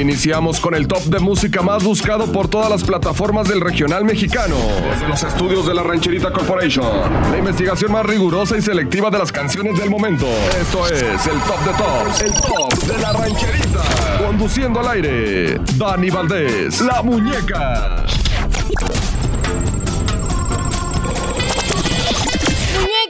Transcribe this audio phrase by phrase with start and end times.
[0.00, 4.54] Iniciamos con el top de música más buscado por todas las plataformas del regional mexicano.
[4.90, 6.86] Desde los estudios de la Rancherita Corporation.
[7.30, 10.26] La investigación más rigurosa y selectiva de las canciones del momento.
[10.60, 12.20] Esto es el top de tops.
[12.20, 13.82] El top de la Rancherita.
[14.18, 15.60] Conduciendo al aire.
[15.76, 16.82] Dani Valdés.
[16.82, 18.04] La muñeca.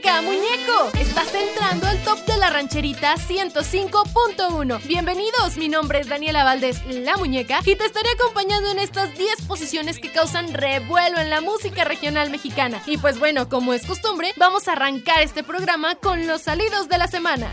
[0.07, 4.81] Muñeco, estás entrando al top de la rancherita 105.1.
[4.87, 9.43] Bienvenidos, mi nombre es Daniela Valdés, la muñeca, y te estaré acompañando en estas 10
[9.43, 12.81] posiciones que causan revuelo en la música regional mexicana.
[12.87, 16.99] Y pues bueno, como es costumbre, vamos a arrancar este programa con los salidos de
[16.99, 17.51] la semana.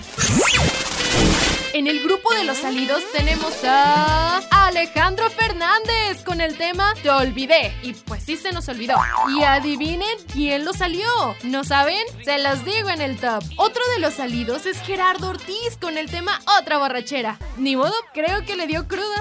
[1.74, 4.38] En el grupo de los salidos tenemos a
[4.68, 7.76] Alejandro Fernández con el tema Te olvidé.
[7.82, 8.96] Y pues sí se nos olvidó.
[9.36, 11.08] Y adivinen quién lo salió.
[11.44, 11.98] ¿No saben?
[12.24, 13.44] Se los digo en el top.
[13.58, 17.40] Otro de los salidos es Gerardo Ortiz con el tema Otra borrachera.
[17.58, 19.16] Ni modo, creo que le dio cruda.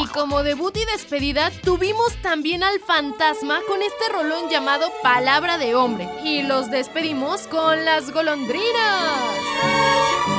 [0.00, 5.74] Y como debut y despedida, tuvimos también al fantasma con este rolón llamado Palabra de
[5.74, 6.08] Hombre.
[6.22, 10.37] Y los despedimos con las golondrinas.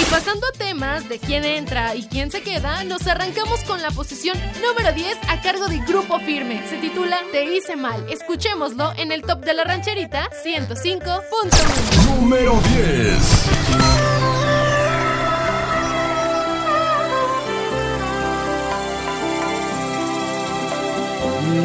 [0.00, 3.90] Y pasando a temas de quién entra y quién se queda, nos arrancamos con la
[3.90, 6.62] posición número 10 a cargo de Grupo Firme.
[6.68, 8.06] Se titula Te hice mal.
[8.08, 12.20] Escuchémoslo en el top de la rancherita 105.1.
[12.20, 13.64] Número 10.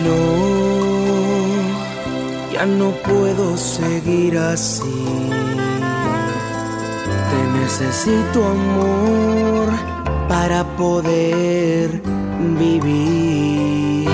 [0.03, 0.13] No,
[2.53, 5.58] ya no puedo seguir así.
[7.71, 9.69] Necesito amor
[10.27, 12.01] para poder
[12.57, 14.09] vivir.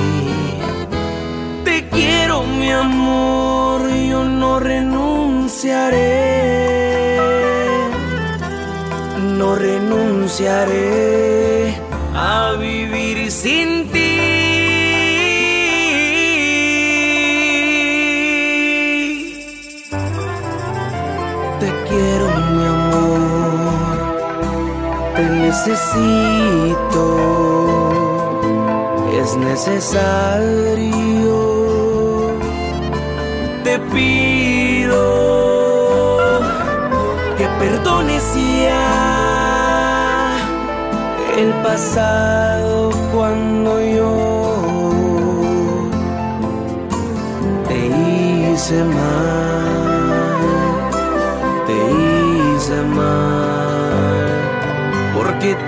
[1.63, 5.95] Te quiero mi amor, yo no renunciaré.
[9.37, 11.75] No renunciaré
[12.13, 13.94] a vivir sin ti.
[25.67, 27.05] Necesito.
[29.21, 30.95] Es necesario.
[33.63, 35.01] Te pido
[37.37, 38.23] que perdones
[38.61, 40.37] ya
[41.37, 44.15] el pasado cuando yo
[47.67, 47.77] te
[48.53, 49.54] hice mal,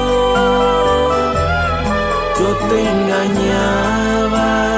[2.38, 4.77] yo te engañaba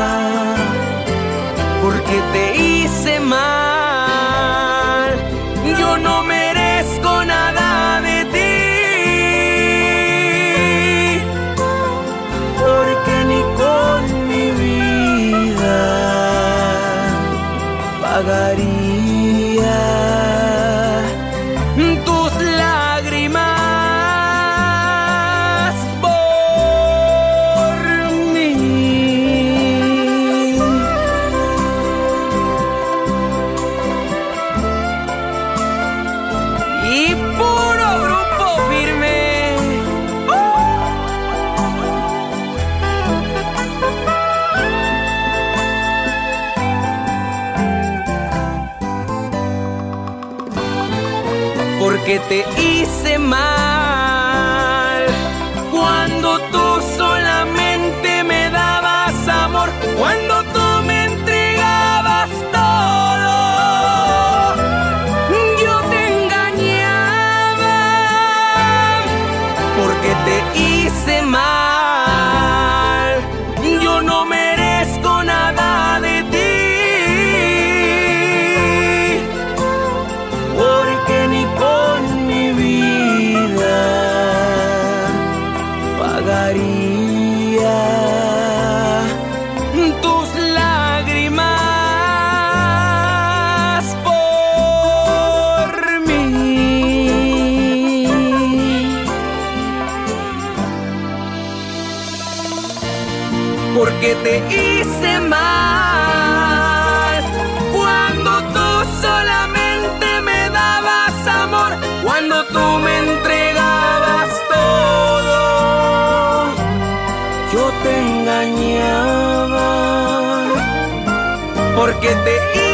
[121.80, 122.69] porque te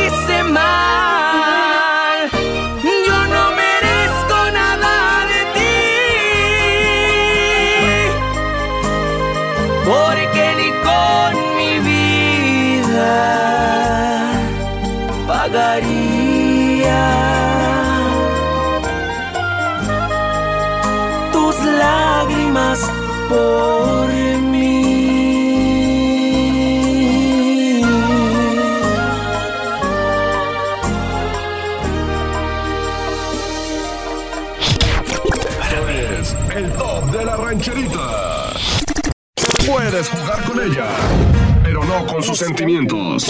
[42.26, 43.24] sus sentimientos.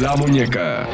[0.00, 0.88] La muñeca.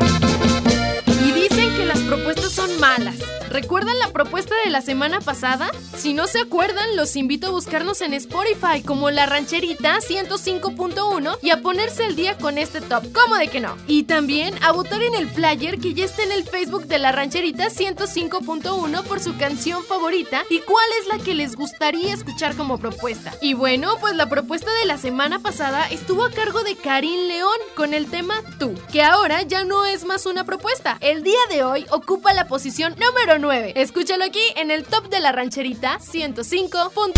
[1.24, 3.14] Y dicen que las propuestas son malas.
[3.48, 5.70] ¿Recuerdan la propuesta de la semana pasada?
[5.98, 11.50] Si no se acuerdan, los invito a buscarnos en Spotify como La Rancherita 105.1 y
[11.50, 13.12] a ponerse al día con este top.
[13.12, 13.76] ¿Cómo de que no?
[13.88, 17.10] Y también a votar en el flyer que ya está en el Facebook de La
[17.10, 22.78] Rancherita 105.1 por su canción favorita y cuál es la que les gustaría escuchar como
[22.78, 23.34] propuesta.
[23.42, 27.58] Y bueno, pues la propuesta de la semana pasada estuvo a cargo de Karim León
[27.74, 30.96] con el tema Tú, que ahora ya no es más una propuesta.
[31.00, 33.72] El día de hoy ocupa la posición número 9.
[33.74, 37.12] Escúchalo aquí en el top de la rancherita 105.1.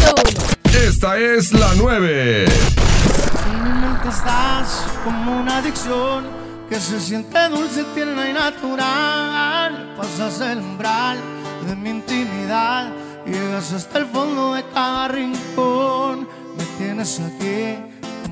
[0.87, 2.45] Esta es la 9.
[2.45, 6.25] En mi mente estás como una adicción
[6.69, 9.95] que se siente dulce, tierna y natural.
[9.97, 11.19] Pasas el umbral
[11.67, 12.93] de mi intimidad,
[13.27, 16.29] llegas hasta el fondo de cada rincón.
[16.57, 17.77] Me tienes aquí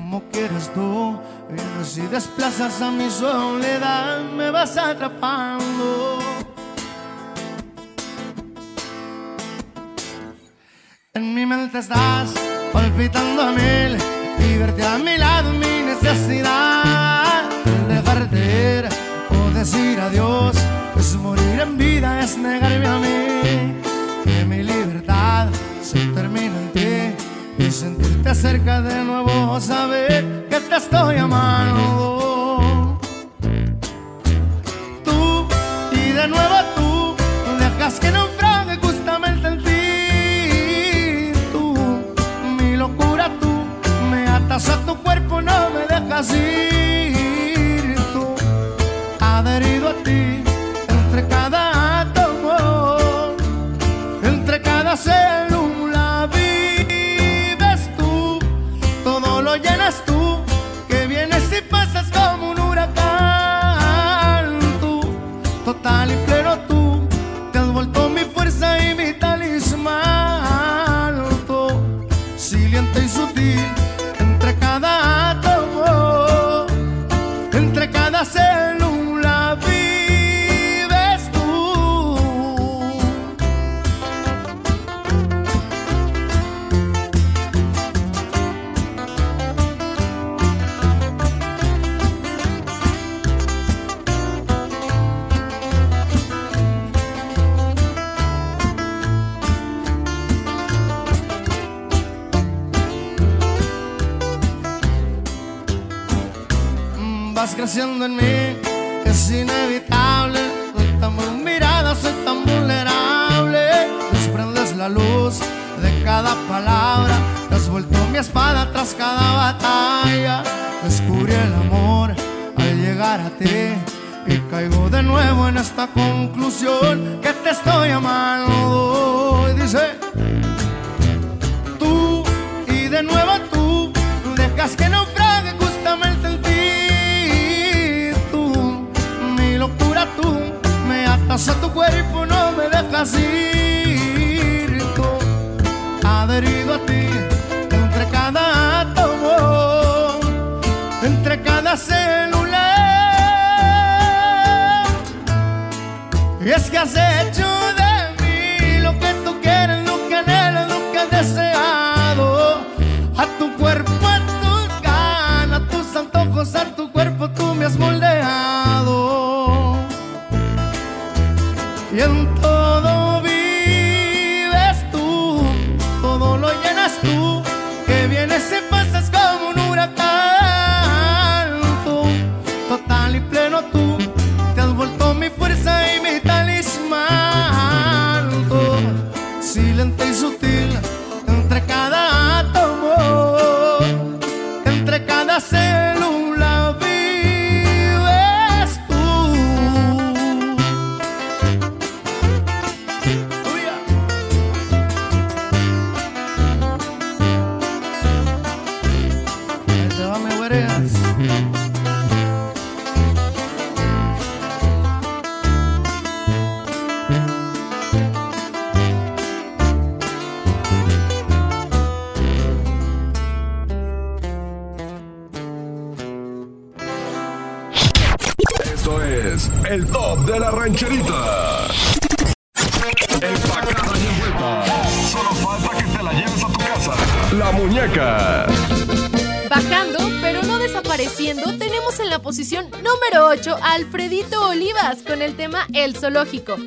[0.09, 1.19] como quieres tú,
[1.49, 6.17] vienes y desplazas a mi soledad, me vas atrapando.
[11.15, 12.29] En mi mente estás
[12.71, 13.97] palpitando a mil
[14.45, 17.49] y verte a mi lado mi necesidad.
[17.87, 18.37] Dejarte
[18.77, 18.89] ir
[19.35, 20.55] o decir adiós
[20.99, 23.73] es morir en vida, es negarme a mí.
[24.23, 25.47] Que mi libertad
[25.81, 32.99] se termina en ti y sentirte cerca de nuevo, saber que te estoy amando.
[35.03, 35.47] Tú
[35.91, 36.78] y de nuevo tú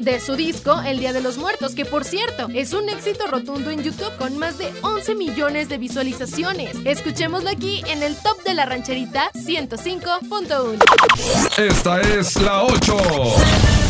[0.01, 3.71] De su disco El Día de los Muertos, que por cierto es un éxito rotundo
[3.71, 6.77] en YouTube con más de 11 millones de visualizaciones.
[6.85, 10.79] Escuchémoslo aquí en el top de la rancherita 105.1.
[11.59, 13.82] Esta es la 8.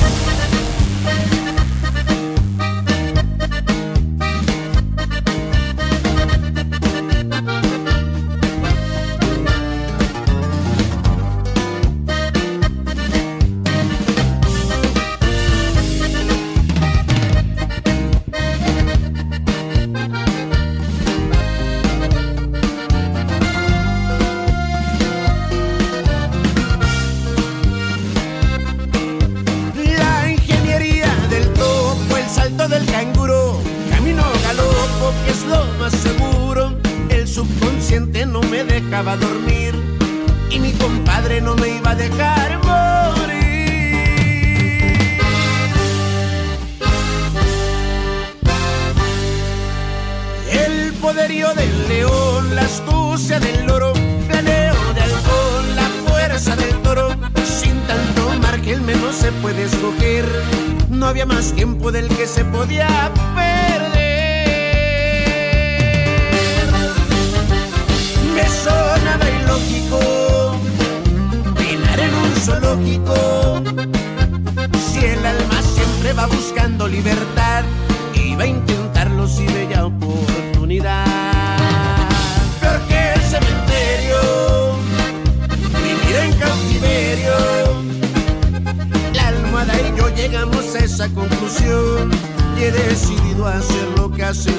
[91.09, 92.11] conclusión
[92.59, 94.51] y he decidido hacer lo que hace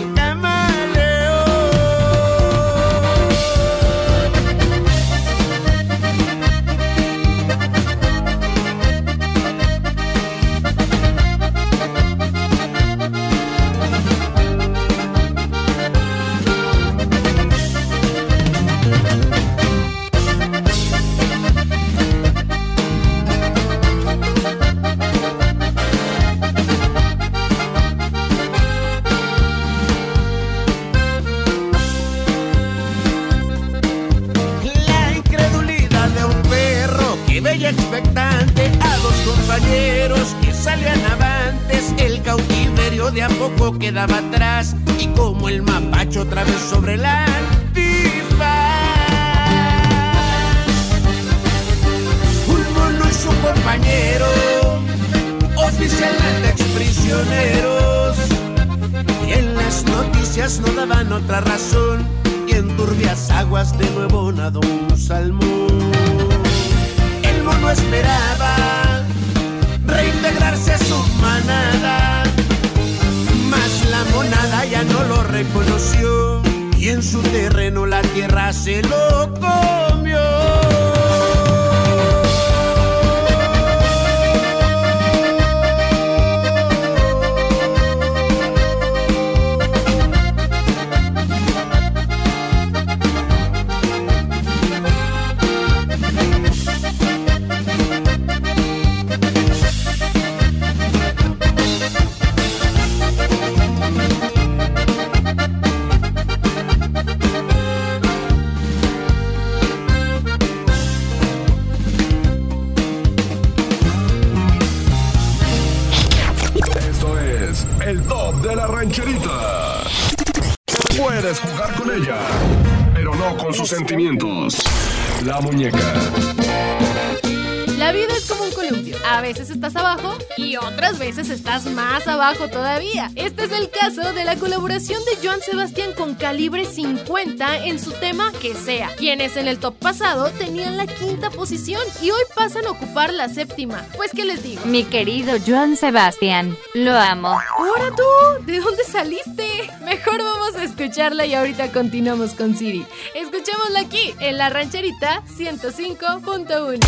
[135.46, 140.78] Sebastián con calibre 50 en su tema que sea, quienes en el top pasado tenían
[140.78, 143.86] la quinta posición y hoy pasan a ocupar la séptima.
[143.96, 144.62] Pues qué les digo.
[144.66, 147.38] Mi querido Joan Sebastián, lo amo.
[147.58, 149.48] Ahora tú, ¿de dónde saliste?
[149.84, 152.86] Mejor vamos a escucharla y ahorita continuamos con Siri.
[153.14, 156.80] Escuchémosla aquí en la rancherita 105.1.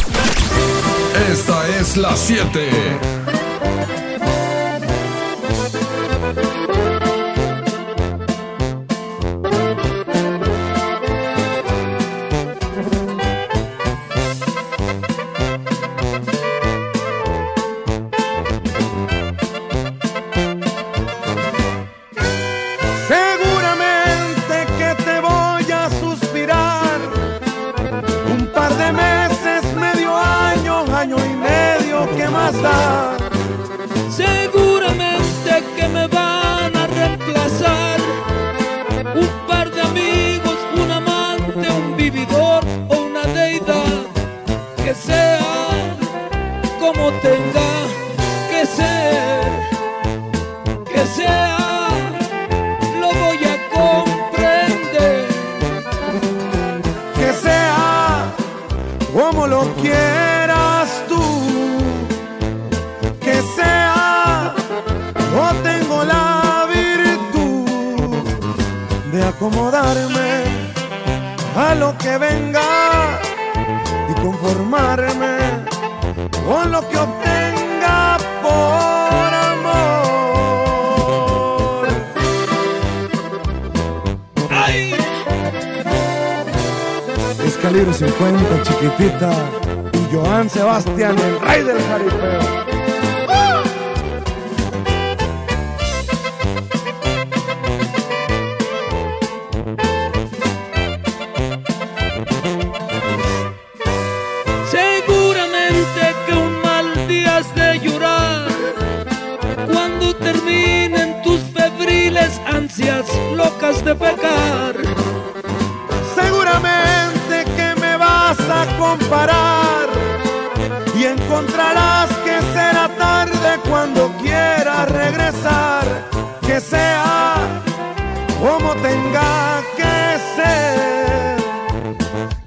[1.30, 2.70] Esta es la 7.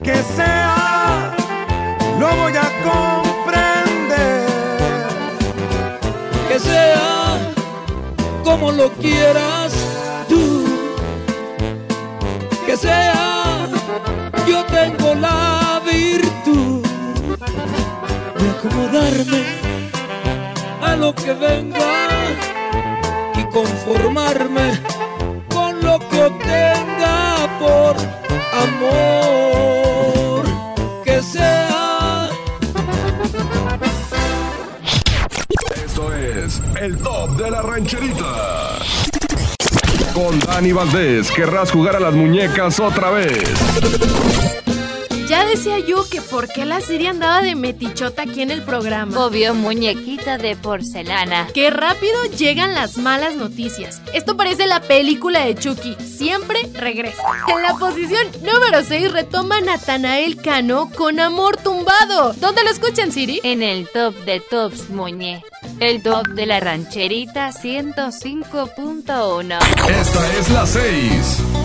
[0.08, 1.36] Que sea,
[2.18, 4.46] lo voy a comprender.
[6.48, 7.36] Que sea
[8.42, 9.74] como lo quieras
[10.26, 10.64] tú.
[12.64, 13.68] Que sea,
[14.46, 16.82] yo tengo la virtud
[18.38, 19.44] de acomodarme
[20.80, 22.08] a lo que venga
[23.36, 24.80] y conformarme
[25.50, 27.96] con lo que obtenga por
[28.64, 29.17] amor.
[40.12, 43.48] Con Dani Valdés, querrás jugar a las muñecas otra vez.
[45.28, 49.24] Ya decía yo que por qué la serie andaba de metichota aquí en el programa.
[49.24, 51.46] Obvio muñequita de porcelana.
[51.54, 54.02] Qué rápido llegan las malas noticias.
[54.12, 55.94] Esto parece la película de Chucky.
[56.04, 57.22] Siempre regresa.
[57.46, 62.32] En la posición número 6 retoma Natanael Cano con Amor Tumbado.
[62.40, 63.40] ¿Dónde lo escuchan, Siri?
[63.44, 65.44] En el top de tops muñe.
[65.80, 69.58] El top de la rancherita 105.1.
[69.88, 71.57] Esta es la 6.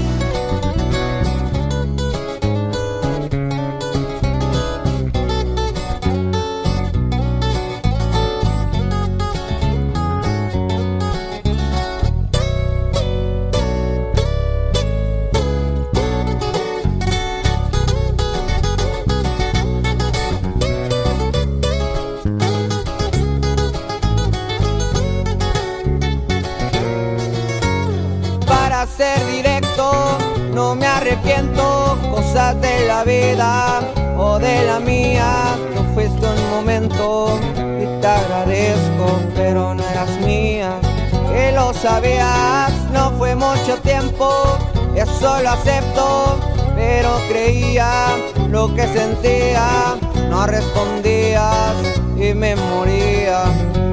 [45.23, 46.37] Eso lo acepto,
[46.75, 48.07] pero creía
[48.49, 49.95] lo que sentía,
[50.29, 51.75] no respondías
[52.17, 53.45] y me moría.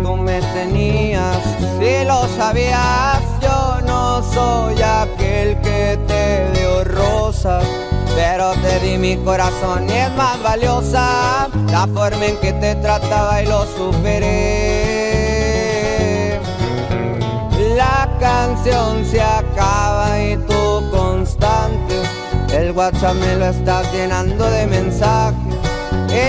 [0.03, 1.39] Tú me tenías,
[1.79, 7.65] si lo sabías, yo no soy aquel que te dio rosas.
[8.17, 13.41] Pero te di mi corazón y es más valiosa la forma en que te trataba
[13.41, 14.81] y lo superé.
[17.77, 19.50] La canción se acaba
[22.81, 25.37] WhatsApp me lo estás llenando de mensajes.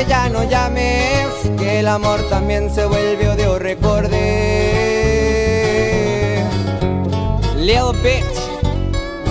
[0.09, 4.11] Ya no llames, que el amor también se vuelve odio, recordé.
[7.55, 8.37] Little bitch,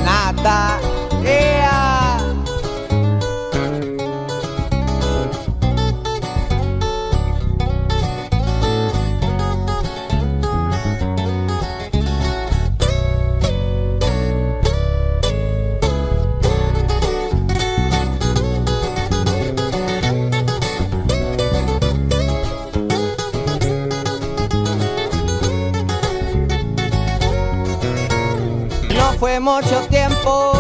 [0.02, 0.80] nada,
[29.40, 30.52] Mucho tiempo,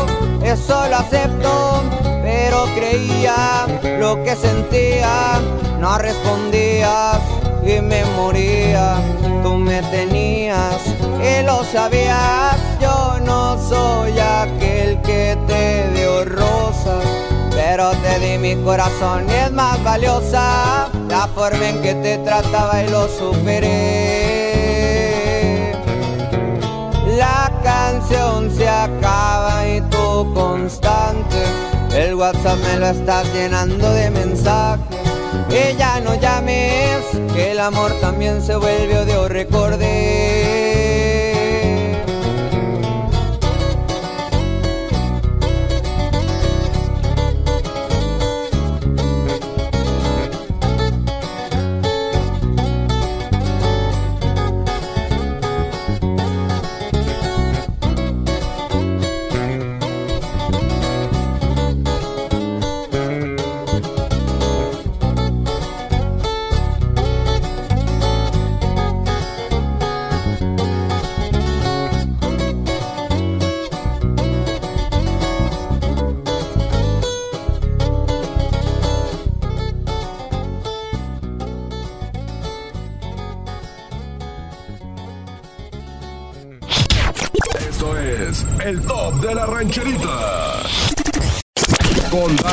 [0.42, 1.82] eso lo acepto,
[2.22, 3.66] pero creía
[3.98, 5.38] lo que sentía,
[5.78, 7.18] no respondías
[7.62, 8.96] y me moría.
[9.42, 10.80] Tú me tenías
[11.22, 12.56] y lo sabías.
[12.80, 17.04] Yo no soy aquel que te dio rosas,
[17.50, 22.82] pero te di mi corazón y es más valiosa la forma en que te trataba
[22.82, 24.39] y lo superé.
[28.10, 31.36] Canción se acaba y tú constante.
[31.94, 34.98] El WhatsApp me lo estás llenando de mensajes.
[35.48, 39.89] Y ya no llames, que el amor también se vuelve odio, recordé.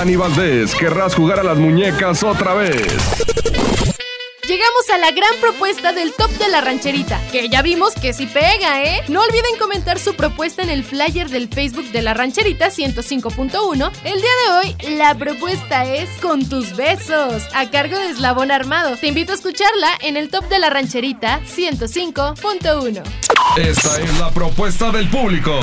[0.08, 2.94] Dani Valdés, querrás jugar a las muñecas otra vez.
[4.48, 8.26] Llegamos a la gran propuesta del top de la rancherita, que ya vimos que sí
[8.26, 9.04] pega, ¿eh?
[9.10, 13.92] No olviden comentar su propuesta en el flyer del Facebook de la rancherita 105.1.
[14.06, 18.96] El día de hoy, la propuesta es Con tus besos, a cargo de Eslabón Armado.
[18.96, 23.04] Te invito a escucharla en el top de la rancherita 105.1.
[23.58, 25.60] Esta es la propuesta del público.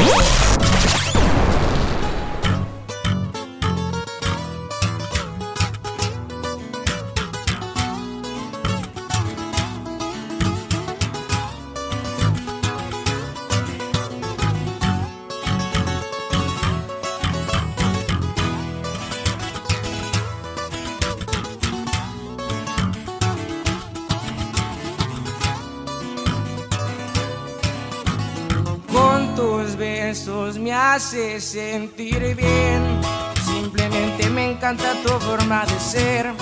[30.94, 33.00] Hace sentir bien.
[33.44, 36.32] Simplemente me encanta tu forma de ser.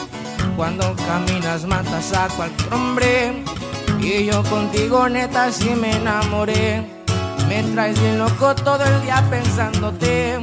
[0.56, 3.44] Cuando caminas matas a cualquier hombre.
[3.98, 6.84] Y yo contigo neta sí me enamoré.
[7.48, 10.38] Me traes bien loco todo el día pensándote.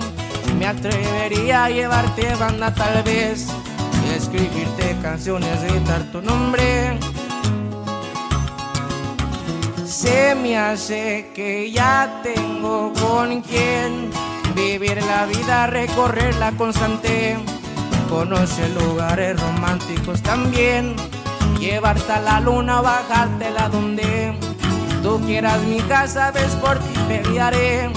[0.58, 3.48] Me atrevería a llevarte banda tal vez.
[4.08, 6.98] Y escribirte canciones, gritar tu nombre.
[10.00, 14.10] Se me hace que ya tengo con quien
[14.56, 17.36] vivir la vida, recorrerla constante.
[18.10, 20.96] Conoce lugares románticos también.
[21.60, 24.40] Llevarte a la luna, bajártela donde
[25.04, 25.62] tú quieras.
[25.64, 27.90] Mi casa, ves por ti pelearé.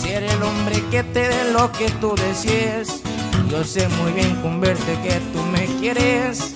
[0.00, 3.02] Ser el hombre que te dé lo que tú desees.
[3.50, 6.54] Yo sé muy bien con verte que tú me quieres.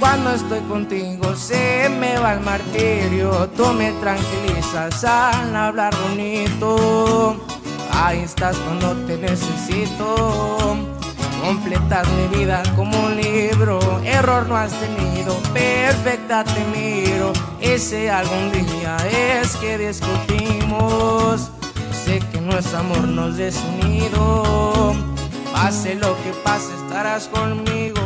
[0.00, 7.36] Cuando estoy contigo se me va el martirio, tú me tranquilizas al hablar bonito.
[7.92, 10.74] Ahí estás cuando te necesito.
[11.44, 17.32] Completas mi vida como un libro, error no has tenido, perfecta te miro.
[17.60, 18.96] Ese algún día
[19.40, 21.50] es que discutimos.
[21.92, 24.94] Sé que nuestro amor nos desunido.
[25.52, 27.99] Pase lo que pase, estarás conmigo.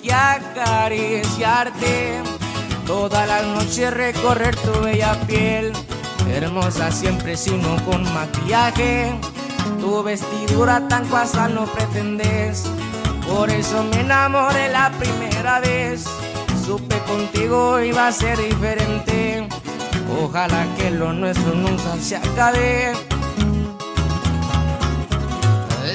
[0.00, 2.22] Que acariciarte.
[2.86, 5.72] Toda la noche recorrer tu bella piel,
[6.30, 9.12] hermosa siempre sino con maquillaje.
[9.80, 12.70] Tu vestidura tan cuasa no pretendes,
[13.28, 16.04] por eso me enamoré la primera vez.
[16.64, 19.48] Supe contigo iba a ser diferente,
[20.22, 22.92] ojalá que lo nuestro nunca se acabe.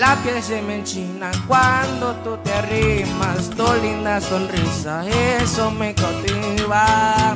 [0.01, 5.05] La piel se me enchina cuando tú te arrimas, tu linda sonrisa,
[5.39, 7.35] eso me cautiva.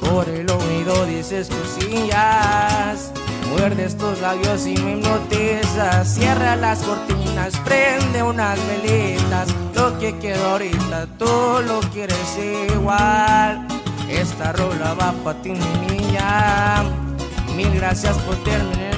[0.00, 3.12] Por el oído dices cosillas,
[3.50, 6.14] muerdes tus labios y me hipnotizas.
[6.14, 9.48] Cierra las cortinas, prende unas velitas.
[9.74, 11.26] Lo que quiero ahorita, tú
[11.66, 12.38] lo quieres
[12.72, 13.68] igual.
[14.08, 16.82] Esta rola va para ti, niña.
[17.54, 18.89] Mil gracias por terminar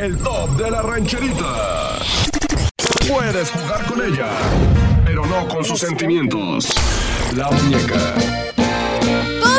[0.00, 1.98] el top de la rancherita.
[3.08, 4.28] Puedes jugar con ella,
[5.04, 6.68] pero no con sus sentimientos.
[7.34, 8.47] La muñeca.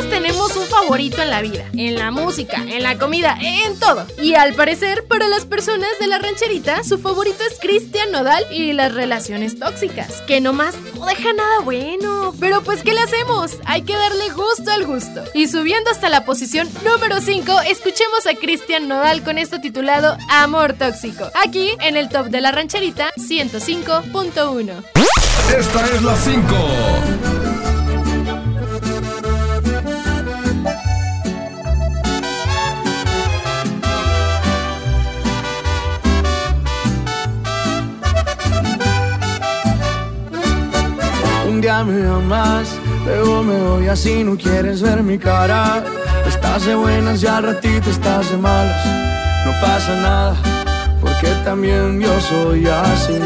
[0.10, 4.06] Tenemos un favorito en la vida, en la música, en la comida, en todo.
[4.22, 8.74] Y al parecer, para las personas de la rancherita, su favorito es Cristian Nodal y
[8.74, 12.34] las relaciones tóxicas, que nomás no deja nada bueno.
[12.39, 13.58] Pero pues, ¿qué le hacemos?
[13.65, 15.24] Hay que darle gusto al gusto.
[15.34, 20.74] Y subiendo hasta la posición número 5, escuchemos a Cristian Nodal con esto titulado Amor
[20.74, 24.84] Tóxico, aquí en el top de la rancherita 105.1.
[25.58, 27.49] Esta es la 5.
[41.60, 42.69] Un día me amas,
[43.06, 45.84] luego me voy así, no quieres ver mi cara.
[46.26, 48.86] Estás de buenas y al ratito estás de malas.
[49.45, 50.36] No pasa nada,
[51.02, 53.19] porque también yo soy así.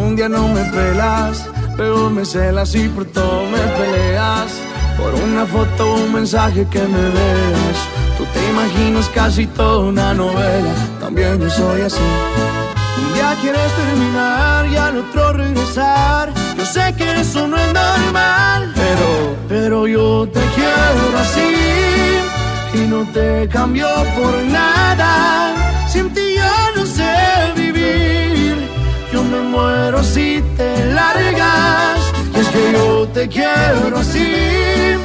[0.00, 1.44] Un día no me pelas,
[1.76, 4.52] luego me celas y por todo me peleas.
[4.96, 7.78] Por una foto o un mensaje que me veas.
[8.16, 11.98] Tú te imaginas casi toda una novela, también yo soy así.
[11.98, 16.39] Un día quieres terminar y al otro regresar.
[16.56, 21.50] Yo sé que eso no es normal, pero, pero yo te quiero así
[22.74, 25.54] y no te cambio por nada.
[25.88, 28.68] Sin ti yo no sé vivir,
[29.12, 31.98] yo me muero si te largas.
[32.34, 34.96] Y es que yo te quiero así,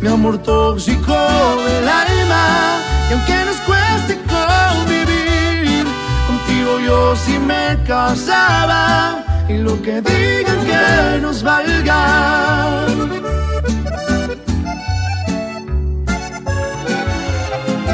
[0.00, 1.12] mi amor tóxico
[1.66, 2.78] del alma.
[3.10, 5.84] Y aunque nos cueste convivir,
[6.26, 9.31] contigo yo sí me casaba.
[9.52, 12.86] Y lo que digan que nos valga.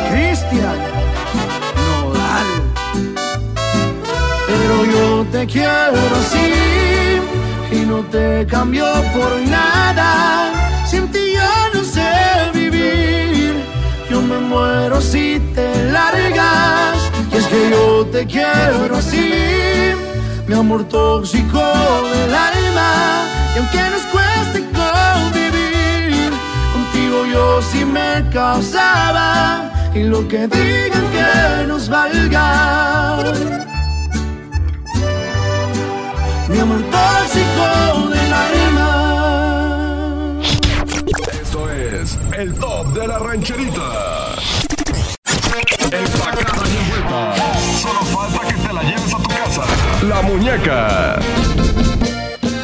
[0.09, 0.79] Cristian
[1.77, 2.49] Nodal.
[4.47, 6.51] Pero yo te quiero así
[7.73, 10.53] y no te cambio por nada.
[10.87, 12.11] Sin ti yo no sé
[12.55, 13.55] vivir,
[14.09, 16.99] yo me muero si te largas.
[17.33, 19.93] Y es que yo te quiero así,
[20.49, 21.59] mi amor tóxico
[22.15, 23.25] del alma.
[23.55, 26.33] Y aunque nos cueste convivir,
[26.73, 29.71] contigo yo sí me casaba.
[29.95, 33.19] Y lo que digan que nos valga.
[36.49, 38.89] Mi amor tóxico del alma.
[41.43, 44.35] Esto es el top de la rancherita.
[45.91, 47.35] Empacada y envuelta.
[47.83, 48.38] Solo falta
[48.73, 49.63] la lleves a tu casa.
[50.03, 51.19] La muñeca.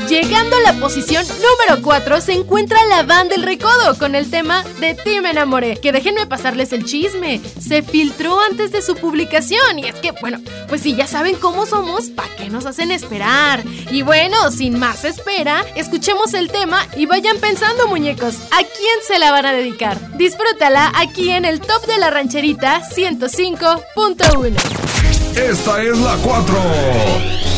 [0.09, 4.63] Llegando a la posición número 4 se encuentra la banda El Recodo con el tema
[4.79, 5.79] de Ti me enamoré.
[5.79, 7.41] Que déjenme pasarles el chisme.
[7.59, 9.79] Se filtró antes de su publicación.
[9.79, 13.65] Y es que, bueno, pues si ya saben cómo somos, ¿para qué nos hacen esperar?
[13.91, 19.19] Y bueno, sin más espera, escuchemos el tema y vayan pensando, muñecos, ¿a quién se
[19.19, 19.99] la van a dedicar?
[20.19, 25.04] Disfrútala aquí en el top de la rancherita 105.1.
[25.35, 27.54] Esta es la 4.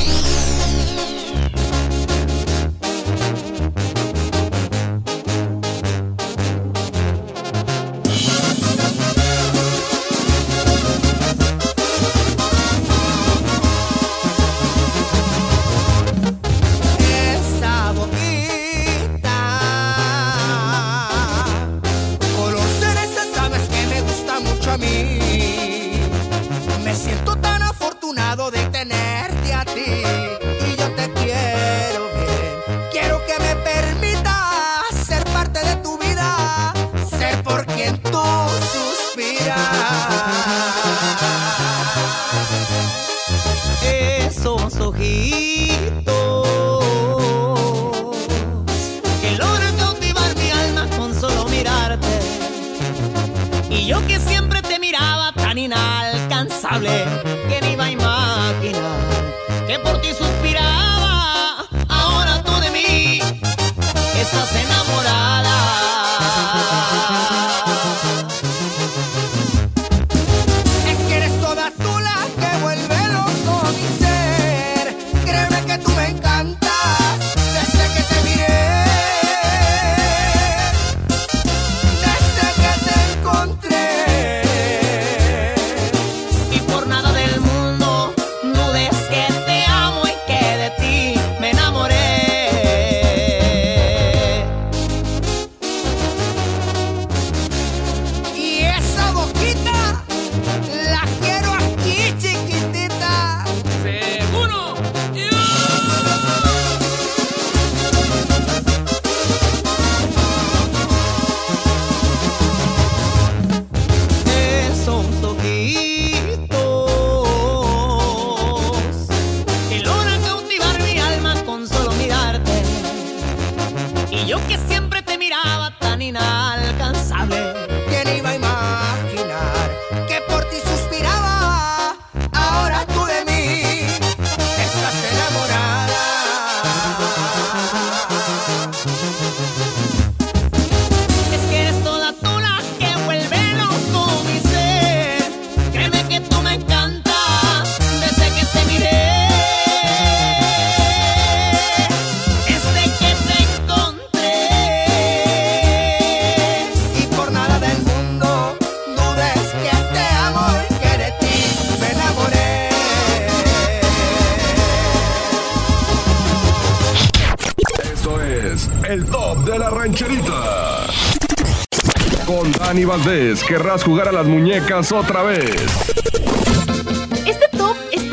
[172.86, 175.86] Valdés, querrás jugar a las muñecas otra vez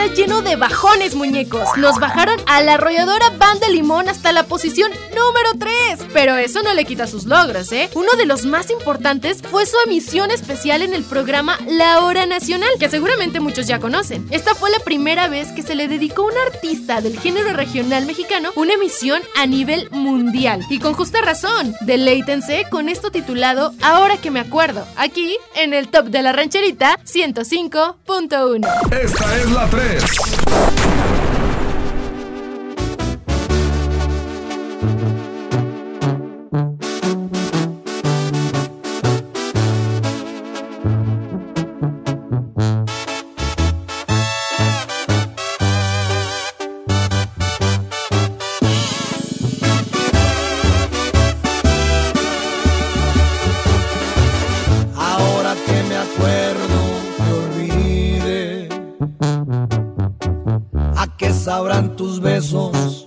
[0.08, 1.70] lleno de bajones, muñecos.
[1.78, 6.10] Nos bajaron a la arrolladora Banda Limón hasta la posición número 3.
[6.14, 7.90] Pero eso no le quita sus logros, ¿eh?
[7.94, 12.70] Uno de los más importantes fue su emisión especial en el programa La Hora Nacional,
[12.80, 14.28] que seguramente muchos ya conocen.
[14.32, 18.06] Esta fue la primera vez que se le dedicó a un artista del género regional
[18.06, 20.66] mexicano una emisión a nivel mundial.
[20.70, 25.90] Y con justa razón, deleítense con esto titulado Ahora que me acuerdo, aquí en el
[25.90, 28.92] top de la rancherita 105.1.
[28.92, 29.93] Esta es la 3.
[30.00, 31.13] Tus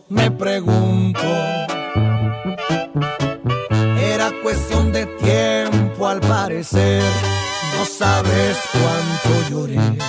[0.09, 1.21] me pregunto.
[4.01, 7.03] Era cuestión de tiempo al parecer,
[7.77, 10.06] no sabes cuánto lloré.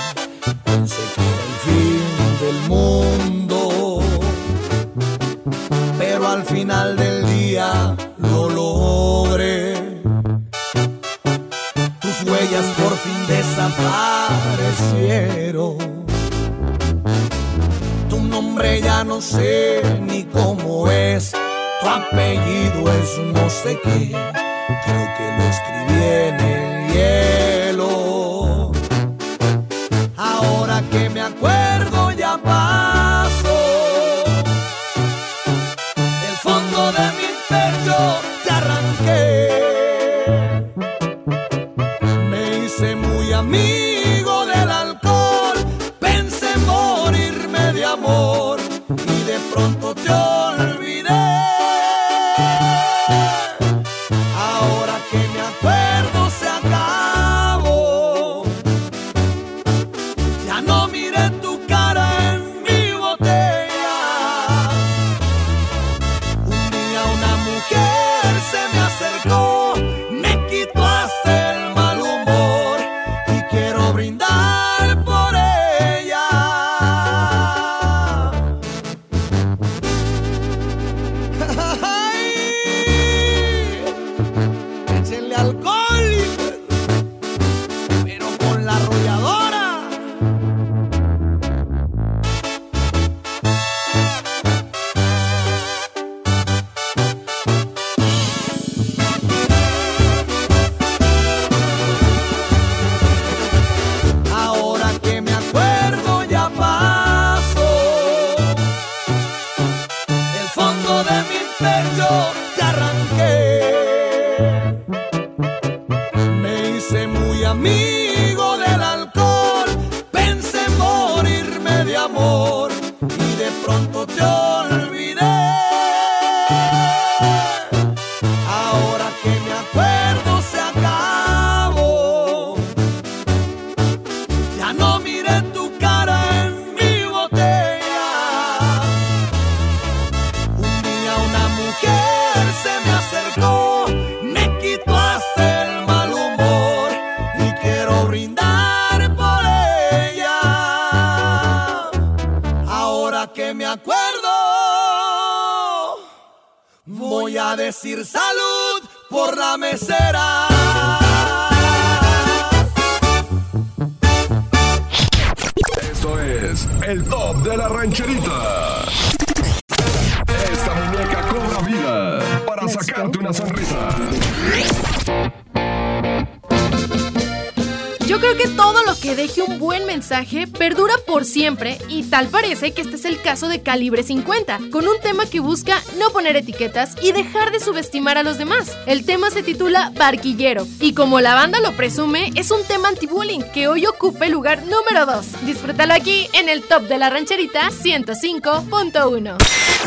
[182.47, 186.11] parece que este es el caso de Calibre 50, con un tema que busca no
[186.11, 188.71] poner etiquetas y dejar de subestimar a los demás.
[188.85, 193.41] El tema se titula Barquillero y como la banda lo presume, es un tema anti-bullying
[193.53, 195.45] que hoy ocupa el lugar número 2.
[195.45, 199.35] Disfrútalo aquí en el top de la rancherita 105.1.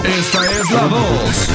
[0.04, 1.48] Esta es la voz.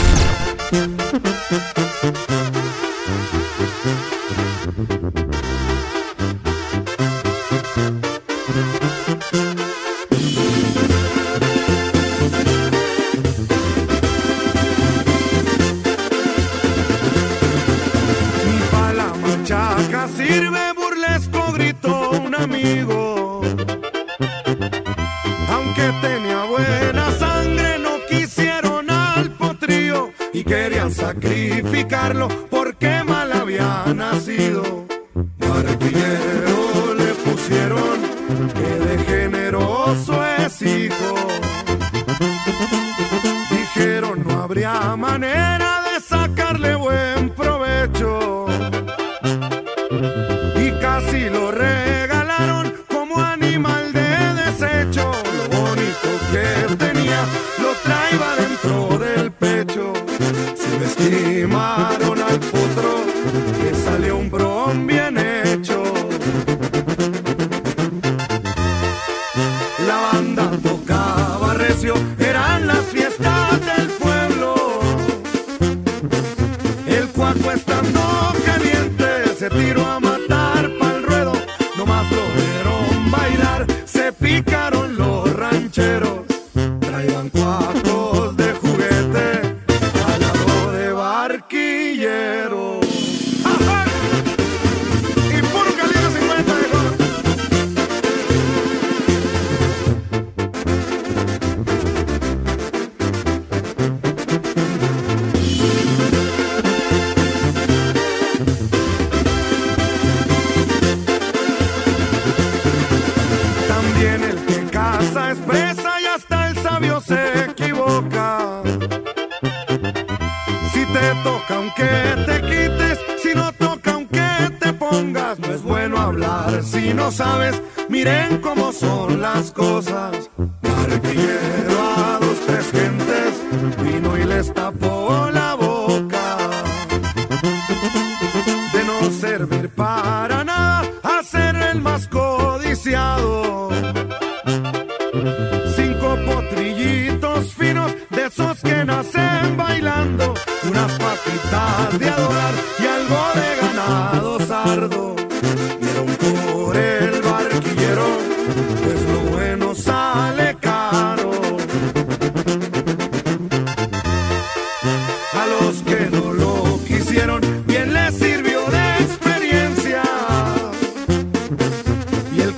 [25.50, 32.28] Aunque tenía buena sangre, no quisieron al potrío y querían sacrificarlo.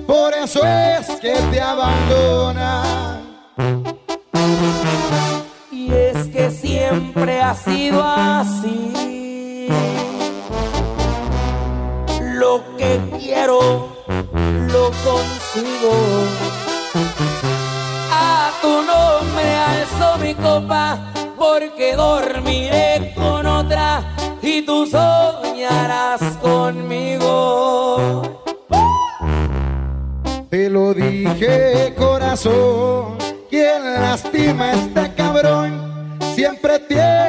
[0.06, 3.20] por eso es que te abandona.
[5.72, 9.68] Y es que siempre ha sido así.
[12.20, 13.96] Lo que quiero,
[15.04, 15.92] consigo.
[18.12, 20.98] A tu nombre alzo mi copa,
[21.38, 24.02] porque dormiré con otra
[24.42, 28.22] y tú soñarás conmigo.
[30.48, 33.18] Te lo dije, corazón
[33.50, 37.19] quien lastima este cabrón siempre tiene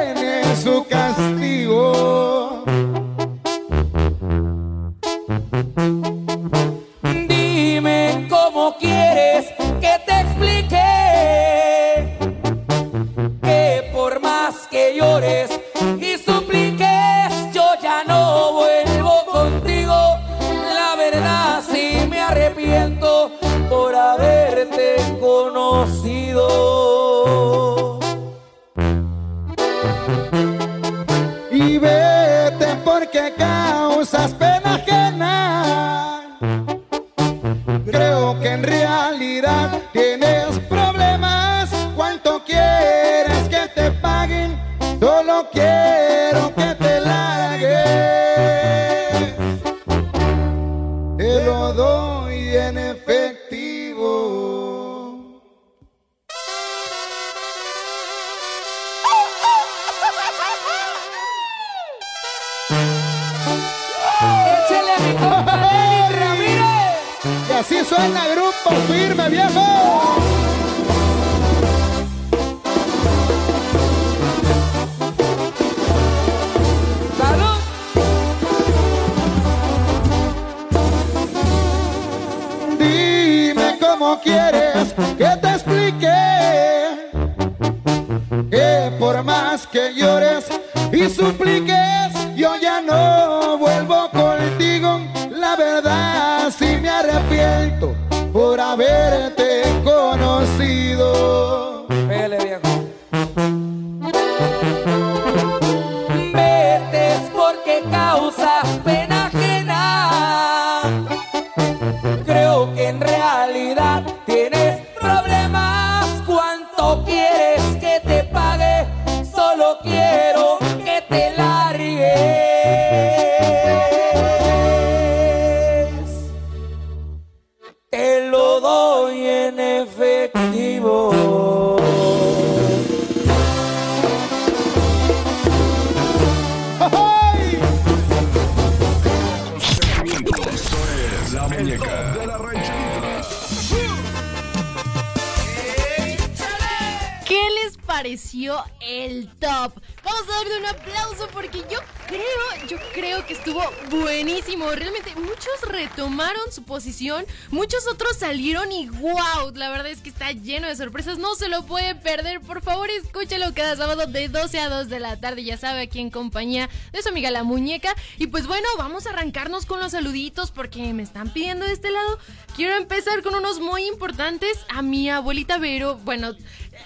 [151.32, 154.70] porque yo creo, yo creo que estuvo buenísimo.
[154.70, 160.32] Realmente muchos retomaron su posición, muchos otros salieron y wow, la verdad es que está
[160.32, 161.18] lleno de sorpresas.
[161.18, 162.40] No se lo puede perder.
[162.40, 165.44] Por favor, escúchalo cada sábado de 12 a 2 de la tarde.
[165.44, 167.94] Ya sabe, aquí en compañía de su amiga la muñeca.
[168.18, 171.90] Y pues bueno, vamos a arrancarnos con los saluditos porque me están pidiendo de este
[171.90, 172.18] lado.
[172.56, 174.58] Quiero empezar con unos muy importantes.
[174.68, 176.28] A mi abuelita Vero, bueno,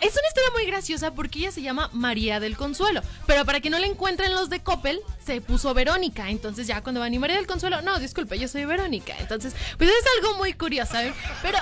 [0.00, 3.02] Es una historia muy graciosa porque ella se llama María del Consuelo.
[3.26, 6.30] Pero para que no la encuentren los de Coppel, se puso Verónica.
[6.30, 9.14] Entonces ya cuando van y María del Consuelo, no, disculpe, yo soy Verónica.
[9.18, 11.12] Entonces, pues es algo muy curioso, ¿eh?
[11.42, 11.58] Pero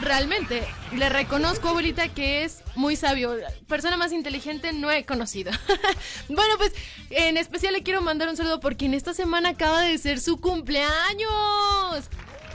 [0.00, 0.66] realmente
[0.96, 3.36] le reconozco, abuelita, que es muy sabio.
[3.68, 5.52] Persona más inteligente no he conocido.
[6.28, 6.72] bueno, pues
[7.10, 10.40] en especial le quiero mandar un saludo porque en esta semana acaba de ser su
[10.40, 12.08] cumpleaños.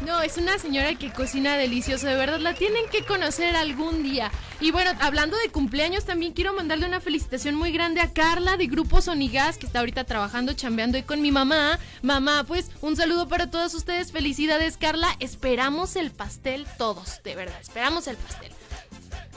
[0.06, 4.32] No, es una señora que cocina delicioso, de verdad, la tienen que conocer algún día.
[4.60, 8.68] Y bueno, hablando de cumpleaños, también quiero mandarle una felicitación muy grande a Carla de
[8.68, 11.80] Grupo Sonigas, que está ahorita trabajando, chambeando y con mi mamá.
[12.01, 17.60] Mamá, pues un saludo para todos ustedes, felicidades Carla, esperamos el pastel todos, de verdad,
[17.62, 18.51] esperamos el pastel.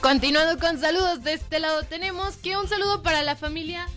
[0.01, 3.87] Continuando con saludos de este lado, tenemos que un saludo para la familia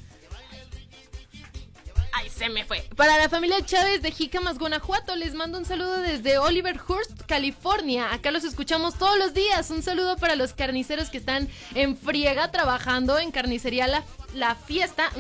[2.13, 2.83] Ay, se me fue.
[2.97, 8.13] Para la familia Chávez de Jicamas, Guanajuato, les mando un saludo desde Oliver Hurst, California.
[8.13, 9.71] Acá los escuchamos todos los días.
[9.71, 14.05] Un saludo para los carniceros que están en friega trabajando en carnicería La,
[14.35, 15.11] la Fiesta.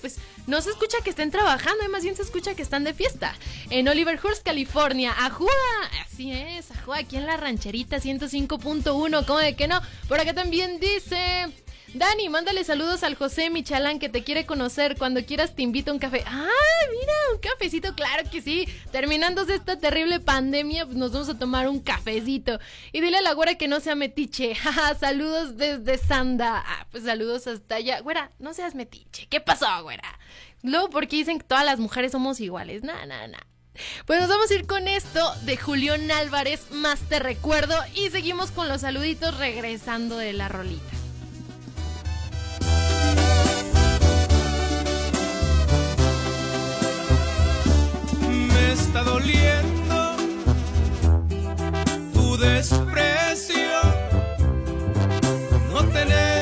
[0.00, 3.34] pues no se escucha que estén trabajando, más bien se escucha que están de fiesta.
[3.70, 5.14] En Oliver Hurst, California.
[5.18, 5.48] ¡Ajúa!
[6.04, 9.24] Así es, ajúa, aquí en la rancherita 105.1.
[9.26, 9.80] ¿Cómo de que no?
[10.08, 11.46] Por acá también dice...
[11.94, 14.96] Dani, mándale saludos al José Michalán que te quiere conocer.
[14.98, 16.24] Cuando quieras te invito a un café.
[16.26, 16.48] ¡Ah,
[16.90, 17.12] mira!
[17.32, 18.68] Un cafecito, claro que sí.
[18.90, 22.58] Terminándose esta terrible pandemia, pues nos vamos a tomar un cafecito.
[22.90, 24.56] Y dile a la güera que no sea metiche.
[24.98, 26.64] Saludos desde Sanda.
[26.66, 28.00] Ah, pues saludos hasta allá.
[28.00, 29.28] Güera, no seas metiche.
[29.28, 30.18] ¿Qué pasó, güera?
[30.64, 32.82] Luego, porque dicen que todas las mujeres somos iguales.
[32.82, 33.38] Nah, nah, nah.
[34.04, 37.76] Pues nos vamos a ir con esto de Julián Álvarez, más te recuerdo.
[37.94, 40.93] Y seguimos con los saluditos regresando de la rolita.
[48.74, 50.16] Está doliendo
[52.12, 53.80] tu desprecio,
[55.70, 56.33] no tener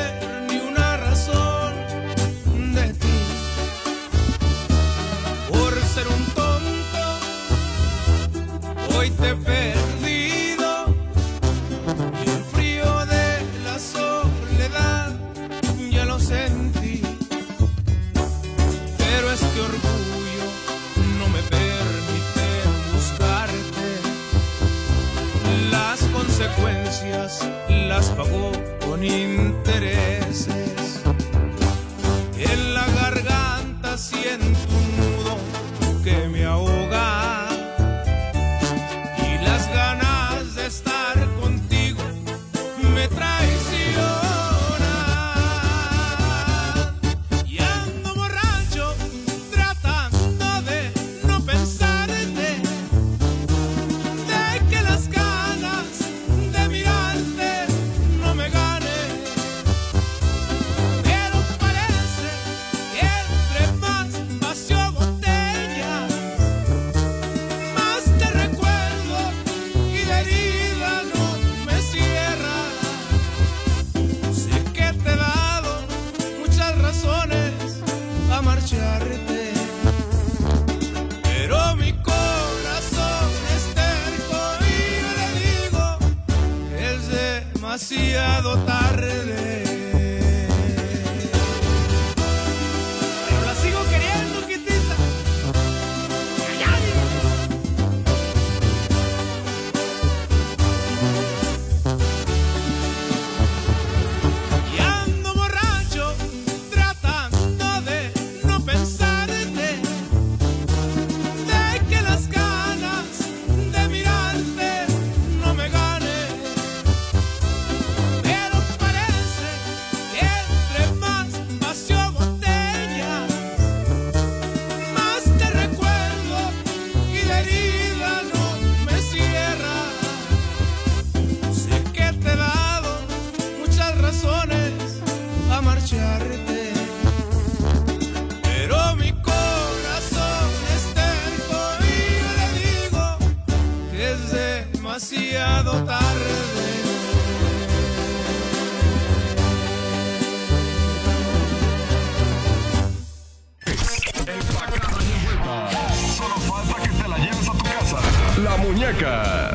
[159.00, 159.54] La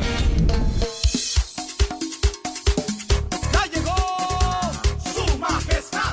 [3.52, 3.94] ¡Ya llegó
[5.14, 6.12] su majestad!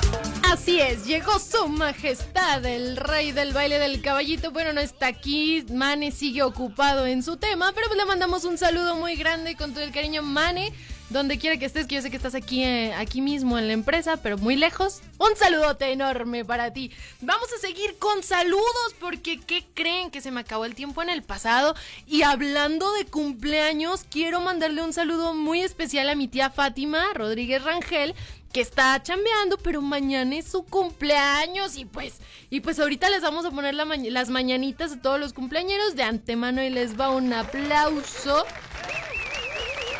[0.52, 4.50] Así es, llegó su majestad, el rey del baile del caballito.
[4.52, 8.58] Bueno, no está aquí, Mane sigue ocupado en su tema, pero pues le mandamos un
[8.58, 10.22] saludo muy grande con todo el cariño.
[10.22, 10.72] Mane,
[11.10, 13.72] donde quiera que estés, que yo sé que estás aquí, eh, aquí mismo en la
[13.72, 15.02] empresa, pero muy lejos.
[15.18, 16.90] Un saludote enorme para ti.
[17.20, 20.10] Vamos a seguir con saludos porque ¿qué creen?
[20.10, 21.74] Que se me acabó el tiempo en el pasado.
[22.06, 27.62] Y hablando de cumpleaños, quiero mandarle un saludo muy especial a mi tía Fátima Rodríguez
[27.62, 28.14] Rangel,
[28.52, 32.14] que está chambeando, pero mañana es su cumpleaños y pues
[32.48, 36.62] y pues ahorita les vamos a poner las mañanitas de todos los cumpleañeros de antemano
[36.62, 38.46] y les va un aplauso.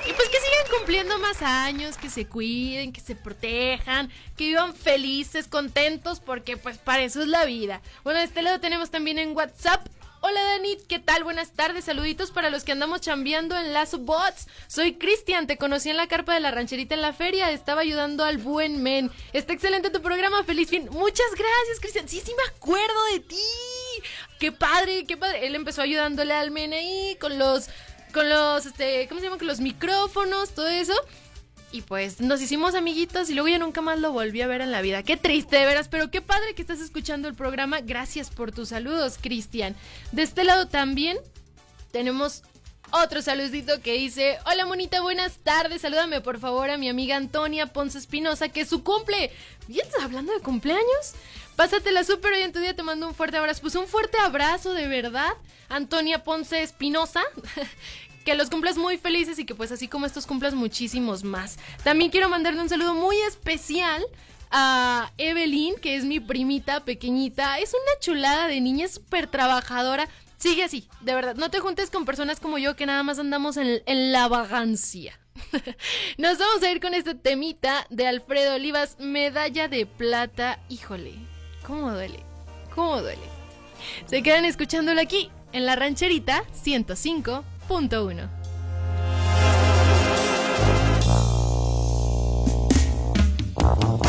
[0.09, 4.73] Y pues que sigan cumpliendo más años, que se cuiden, que se protejan, que vivan
[4.73, 7.81] felices, contentos, porque pues para eso es la vida.
[8.05, 9.85] Bueno, de este lado tenemos también en WhatsApp.
[10.21, 11.25] Hola Dani, ¿qué tal?
[11.25, 14.47] Buenas tardes, saluditos para los que andamos chambeando en las bots.
[14.67, 18.25] Soy Cristian, te conocí en la carpa de la rancherita en la feria, estaba ayudando
[18.25, 19.11] al buen men.
[19.33, 20.89] Está excelente tu programa, feliz fin.
[20.91, 22.09] Muchas gracias, Cristian.
[22.09, 23.37] Sí, sí me acuerdo de ti.
[24.39, 25.47] Qué padre, qué padre.
[25.47, 27.69] Él empezó ayudándole al men ahí con los
[28.17, 29.37] con los, este, ¿cómo se llama?
[29.37, 30.95] Con los micrófonos, todo eso.
[31.71, 34.73] Y pues nos hicimos amiguitos y luego ya nunca más lo volví a ver en
[34.73, 35.03] la vida.
[35.03, 37.83] Qué triste, de veras, pero qué padre que estás escuchando el programa.
[37.83, 39.77] Gracias por tus saludos, Cristian.
[40.13, 41.19] De este lado también
[41.93, 42.43] tenemos
[42.91, 47.67] otro saludito que dice, hola monita, buenas tardes, salúdame por favor a mi amiga Antonia
[47.67, 49.31] Ponce Espinosa, que es su cumple.
[49.69, 51.13] ¿Bien estás hablando de cumpleaños?
[51.57, 53.61] Pásatela súper hoy en tu día, te mando un fuerte abrazo.
[53.61, 55.33] Pues un fuerte abrazo, de verdad.
[55.69, 57.23] Antonia Ponce Espinosa.
[58.27, 61.59] que los cumplas muy felices y que pues así como estos cumplas muchísimos más.
[61.85, 64.05] También quiero mandarle un saludo muy especial
[64.51, 67.61] a Evelyn, que es mi primita pequeñita.
[67.61, 70.09] Es una chulada de niña, súper trabajadora.
[70.39, 71.37] Sigue así, de verdad.
[71.37, 75.19] No te juntes con personas como yo que nada más andamos en, en la vagancia.
[76.19, 80.59] Nos vamos a ir con este temita de Alfredo Olivas, medalla de plata.
[80.69, 81.15] Híjole,
[81.65, 82.19] ¿cómo duele?
[82.75, 83.23] ¿Cómo duele?
[84.07, 86.43] Se quedan escuchándolo aquí, en la rancherita
[87.69, 88.29] 105.1.
[93.57, 94.06] tan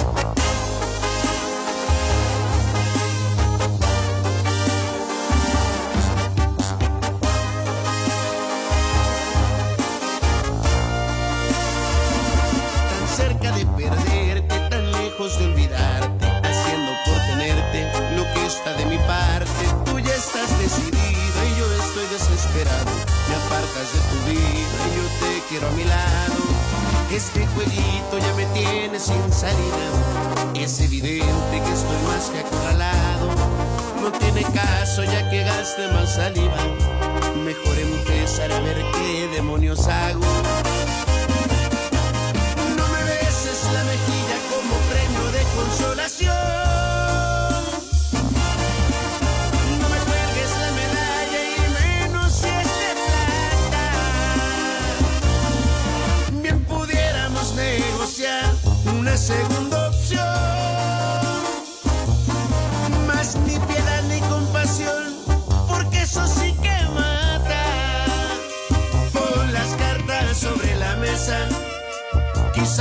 [25.57, 26.35] quiero a mi lado.
[27.11, 30.53] Este jueguito ya me tiene sin salida.
[30.53, 33.29] Es evidente que estoy más que acorralado.
[34.01, 36.57] No tiene caso ya que gaste más saliva.
[37.43, 40.21] Mejor empezar a ver qué demonios hago.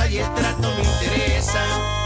[0.09, 1.96] Y el trato me interesa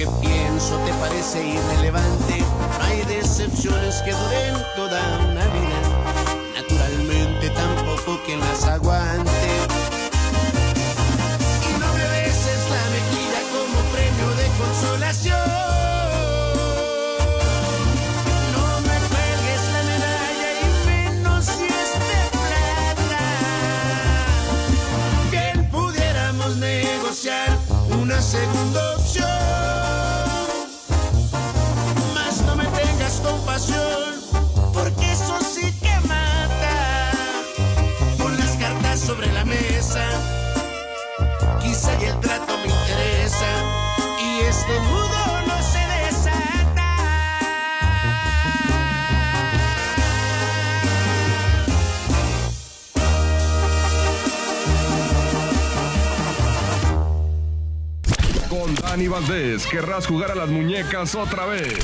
[0.00, 2.42] que pienso te parece irrelevante,
[2.80, 4.98] hay decepciones que duren toda
[5.30, 5.80] una vida.
[6.54, 9.09] Naturalmente tampoco quien las aguante.
[58.90, 61.78] Dani Valdés, querrás jugar a las muñecas otra vez.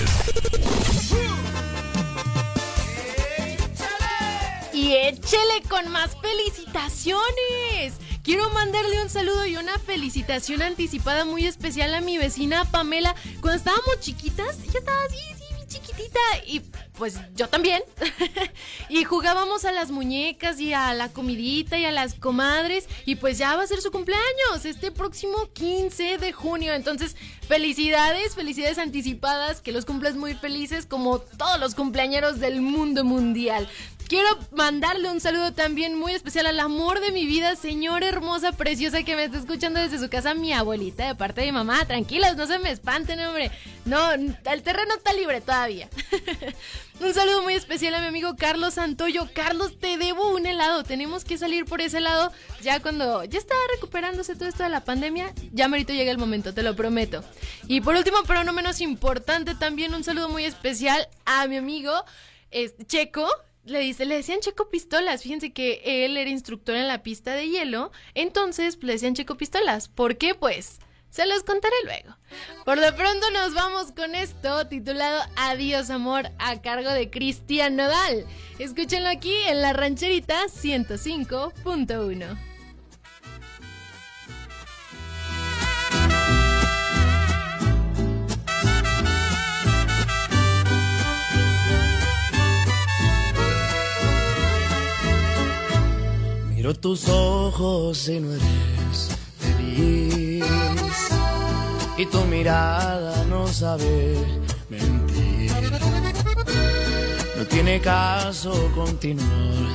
[4.73, 7.95] Y échele con más felicitaciones.
[8.25, 13.15] Quiero mandarle un saludo y una felicitación anticipada muy especial a mi vecina Pamela.
[13.41, 16.21] Cuando estábamos chiquitas, ella estaba así, sí, bien chiquitita.
[16.45, 16.61] Y
[16.97, 17.83] pues yo también.
[18.89, 22.89] y jugábamos a las muñecas y a la comidita y a las comadres.
[23.05, 26.75] Y pues ya va a ser su cumpleaños, este próximo 15 de junio.
[26.75, 27.17] Entonces,
[27.49, 33.69] felicidades, felicidades anticipadas, que los cumples muy felices como todos los cumpleañeros del mundo mundial.
[34.09, 39.03] Quiero mandarle un saludo también muy especial al amor de mi vida, señora hermosa, preciosa
[39.03, 41.85] que me está escuchando desde su casa, mi abuelita, de parte de mi mamá.
[41.87, 43.51] Tranquilos, no se me espanten, hombre.
[43.85, 45.89] No, el terreno está libre todavía.
[47.01, 49.29] un saludo muy especial a mi amigo Carlos Santoyo.
[49.35, 50.85] Carlos, te debo un helado.
[50.85, 52.33] Tenemos que salir por ese lado
[52.63, 55.35] ya cuando ya está recuperándose todo esto de la pandemia.
[55.53, 57.25] Ya merito llega el momento, te lo prometo.
[57.67, 61.93] Y por último, pero no menos importante, también un saludo muy especial a mi amigo
[62.87, 63.29] Checo
[63.67, 65.23] le dice, le decían Checo Pistolas.
[65.23, 67.91] Fíjense que él era instructor en la pista de hielo.
[68.14, 69.89] Entonces, le decían Checo Pistolas.
[69.89, 70.35] ¿Por qué?
[70.35, 70.79] Pues,
[71.11, 72.17] se los contaré luego.
[72.64, 78.27] Por lo pronto nos vamos con esto titulado Adiós Amor a cargo de Cristian Nodal.
[78.59, 82.46] Escúchenlo aquí en la rancherita 105.1.
[96.67, 100.45] Miro tus ojos y no eres feliz.
[101.97, 104.17] Y tu mirada no sabe
[104.69, 105.53] mentir.
[107.37, 109.71] No tiene caso continuar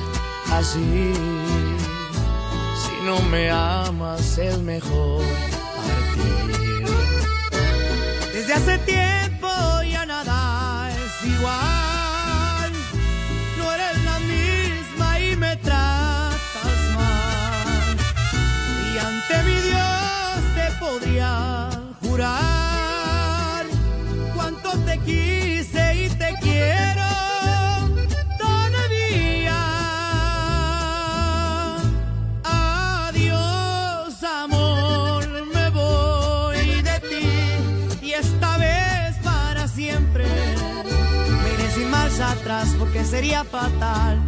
[0.50, 1.14] así.
[2.82, 5.24] Si no me amas es mejor
[5.74, 6.86] partir.
[8.34, 9.48] Desde hace tiempo
[9.90, 11.81] ya nada es igual.
[42.78, 44.18] Porque sería fatal.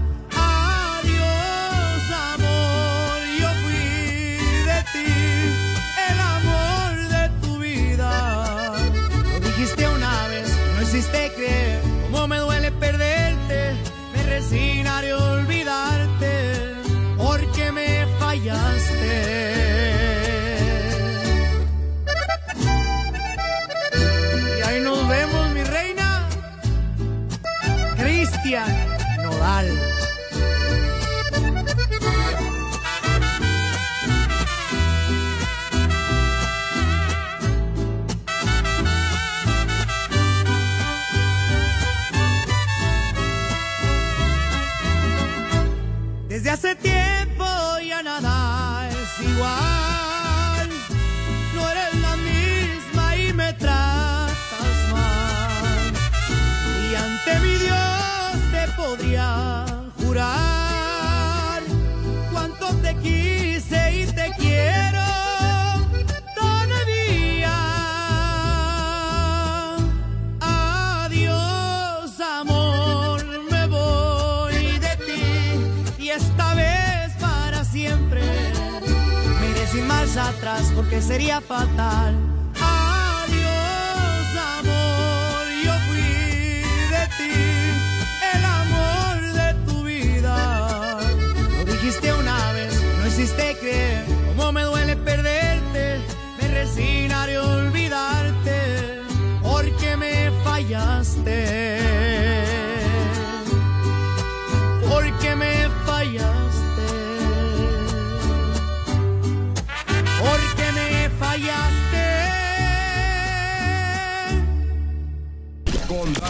[81.00, 82.33] Sería fatal.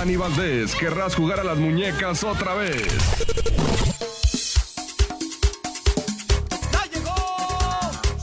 [0.04, 2.92] Dani Valdés, querrás jugar a las muñecas otra vez.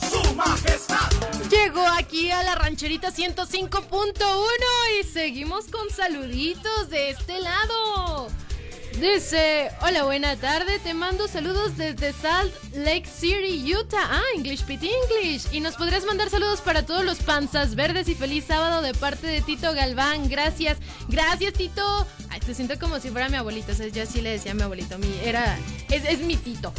[0.07, 1.09] ¡Su majestad!
[1.49, 4.43] Llegó aquí a la rancherita 105.1
[4.99, 8.27] y seguimos con saluditos de este lado.
[9.01, 13.97] Dice, hola, buena tarde, te mando saludos desde Salt Lake City, Utah.
[13.97, 15.51] Ah, English Pit English.
[15.51, 19.25] Y nos podrías mandar saludos para todos los panzas verdes y feliz sábado de parte
[19.25, 20.29] de Tito Galván.
[20.29, 20.77] Gracias,
[21.07, 22.05] gracias Tito.
[22.29, 24.55] Ay, te siento como si fuera mi abuelito, o sea, yo así le decía a
[24.55, 25.57] mi abuelito, mi, era
[25.89, 26.71] Es, es mi tito.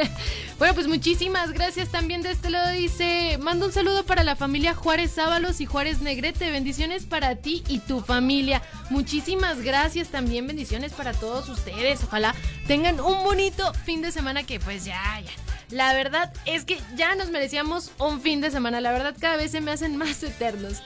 [0.58, 2.70] bueno, pues muchísimas gracias también de este lado.
[2.72, 6.50] Dice, mando un saludo para la familia Juárez Ábalos y Juárez Negrete.
[6.52, 8.62] Bendiciones para ti y tu familia.
[8.90, 10.46] Muchísimas gracias también.
[10.46, 12.04] Bendiciones para todos ustedes.
[12.04, 12.34] Ojalá
[12.66, 15.32] tengan un bonito fin de semana que pues ya, ya.
[15.70, 18.80] La verdad es que ya nos merecíamos un fin de semana.
[18.80, 20.82] La verdad cada vez se me hacen más eternos.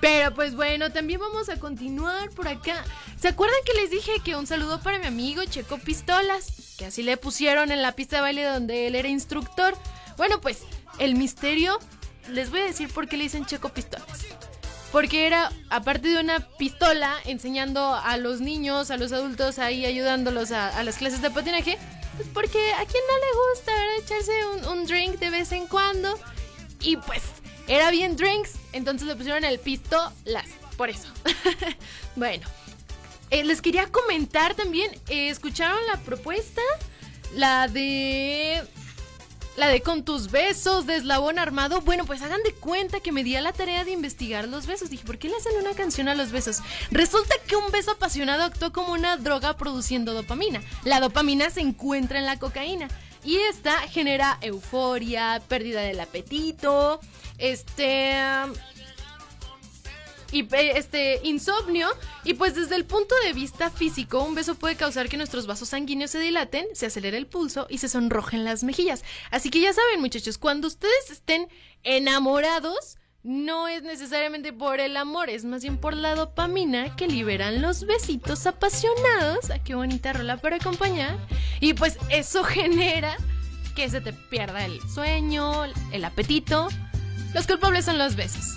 [0.00, 2.84] Pero pues bueno, también vamos a continuar por acá.
[3.20, 6.74] ¿Se acuerdan que les dije que un saludo para mi amigo Checo Pistolas?
[6.76, 9.76] Que así le pusieron en la pista de baile donde él era instructor.
[10.16, 10.62] Bueno, pues
[10.98, 11.78] el misterio,
[12.28, 14.26] les voy a decir por qué le dicen Checo Pistolas.
[14.92, 20.52] Porque era, aparte de una pistola, enseñando a los niños, a los adultos ahí, ayudándolos
[20.52, 21.78] a, las clases de patinaje.
[22.16, 24.04] Pues porque a quien no le gusta ¿verdad?
[24.04, 26.18] echarse un, un drink de vez en cuando.
[26.80, 27.22] Y pues
[27.68, 30.46] era bien drinks, entonces le pusieron el pistolas.
[30.76, 31.08] Por eso.
[32.16, 32.46] bueno,
[33.30, 34.90] eh, les quería comentar también.
[35.08, 36.60] eh, ¿Escucharon la propuesta?
[37.34, 38.62] La de.
[39.56, 41.82] La de con tus besos de eslabón armado.
[41.82, 44.88] Bueno, pues hagan de cuenta que me di a la tarea de investigar los besos.
[44.88, 46.60] Dije, ¿por qué le hacen una canción a los besos?
[46.90, 50.62] Resulta que un beso apasionado actuó como una droga produciendo dopamina.
[50.84, 52.88] La dopamina se encuentra en la cocaína.
[53.24, 57.00] Y esta genera euforia, pérdida del apetito,
[57.38, 58.16] este
[60.32, 61.88] y pe- este insomnio
[62.24, 65.68] y pues desde el punto de vista físico un beso puede causar que nuestros vasos
[65.68, 69.04] sanguíneos se dilaten, se acelere el pulso y se sonrojen las mejillas.
[69.30, 71.48] Así que ya saben muchachos, cuando ustedes estén
[71.84, 77.62] enamorados no es necesariamente por el amor, es más bien por la dopamina que liberan
[77.62, 79.48] los besitos apasionados.
[79.50, 81.16] Ah, qué bonita rola para acompañar.
[81.60, 83.16] Y pues eso genera
[83.76, 86.66] que se te pierda el sueño, el apetito.
[87.32, 88.56] Los culpables son los besos.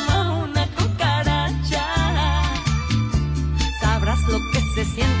[4.81, 5.20] lo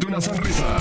[0.00, 0.76] una sonrisa.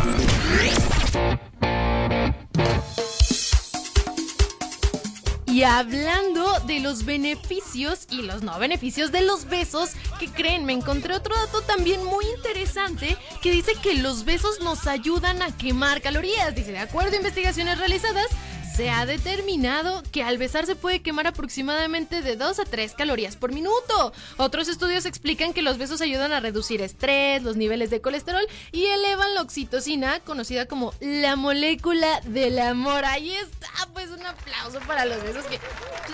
[5.48, 10.72] Y hablando de los beneficios y los no beneficios de los besos, que creen, me
[10.72, 16.02] encontré otro dato también muy interesante que dice que los besos nos ayudan a quemar
[16.02, 16.56] calorías.
[16.56, 18.28] Dice, de acuerdo a investigaciones realizadas,
[18.76, 23.36] se ha determinado que al besar se puede quemar aproximadamente de 2 a 3 calorías
[23.36, 24.14] por minuto.
[24.38, 28.86] Otros estudios explican que los besos ayudan a reducir estrés, los niveles de colesterol y
[28.86, 33.06] elevan la oxitocina, conocida como la molécula del amor.
[33.06, 35.60] Ahí está, pues un aplauso para los besos que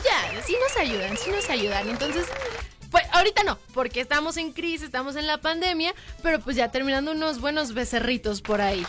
[0.03, 1.89] ya, sí nos ayudan, sí nos ayudan.
[1.89, 2.25] Entonces,
[2.89, 5.93] pues ahorita no, porque estamos en crisis, estamos en la pandemia,
[6.23, 8.85] pero pues ya terminando unos buenos becerritos por ahí.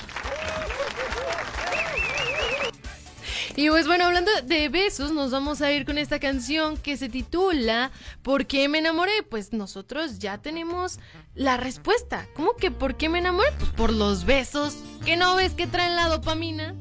[3.58, 7.08] Y pues bueno, hablando de besos, nos vamos a ir con esta canción que se
[7.08, 7.90] titula
[8.22, 9.24] ¿Por qué me enamoré?
[9.28, 11.00] Pues nosotros ya tenemos
[11.34, 12.28] la respuesta.
[12.36, 13.48] ¿Cómo que por qué me enamoré?
[13.58, 14.76] Pues por los besos.
[15.04, 16.76] ¿Que no ves que traen la dopamina?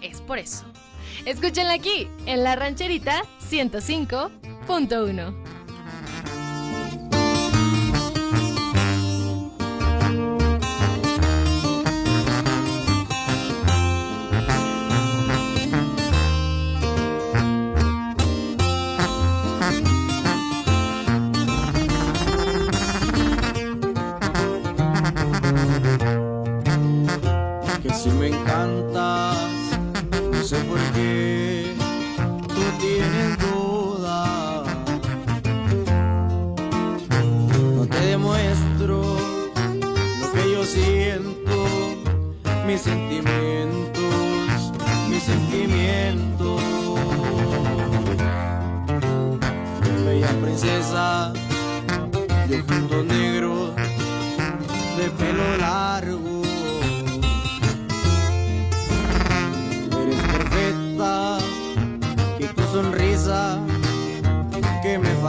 [0.00, 0.64] Es por eso.
[1.24, 5.41] Escúchenla aquí, en la rancherita 105.1.
[28.22, 29.36] me encantas,
[30.30, 31.74] no sé por qué
[32.54, 34.62] tú tienes duda.
[37.76, 39.16] No te demuestro
[40.20, 41.56] lo que yo siento,
[42.64, 44.72] mis sentimientos,
[45.10, 46.62] mis sentimientos.
[50.06, 51.32] Bella princesa
[52.48, 53.74] de ojitos negros,
[54.96, 56.31] de pelo largo.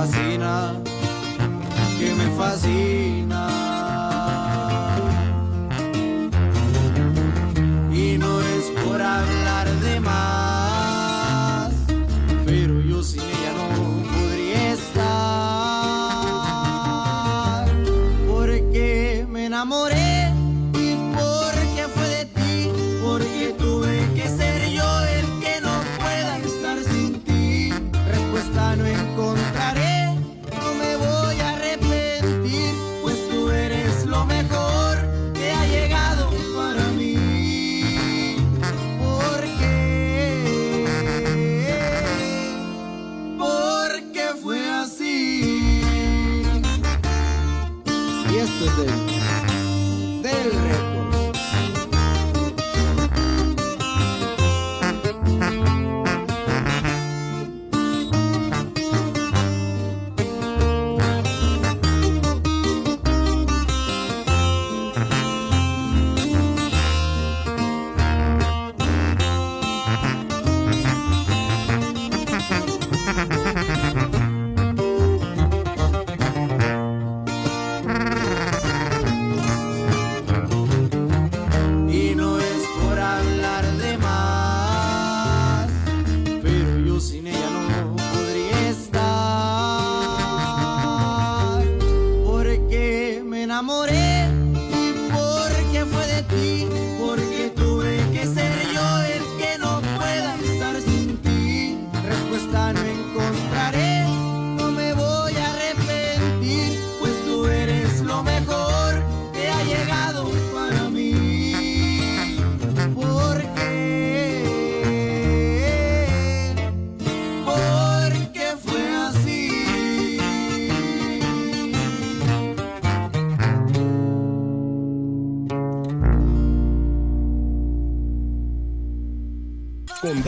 [0.06, 0.74] Fascina,
[1.98, 3.53] que me fascina.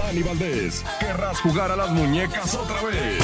[0.06, 3.24] Dani Valdés, querrás jugar a las muñecas otra vez.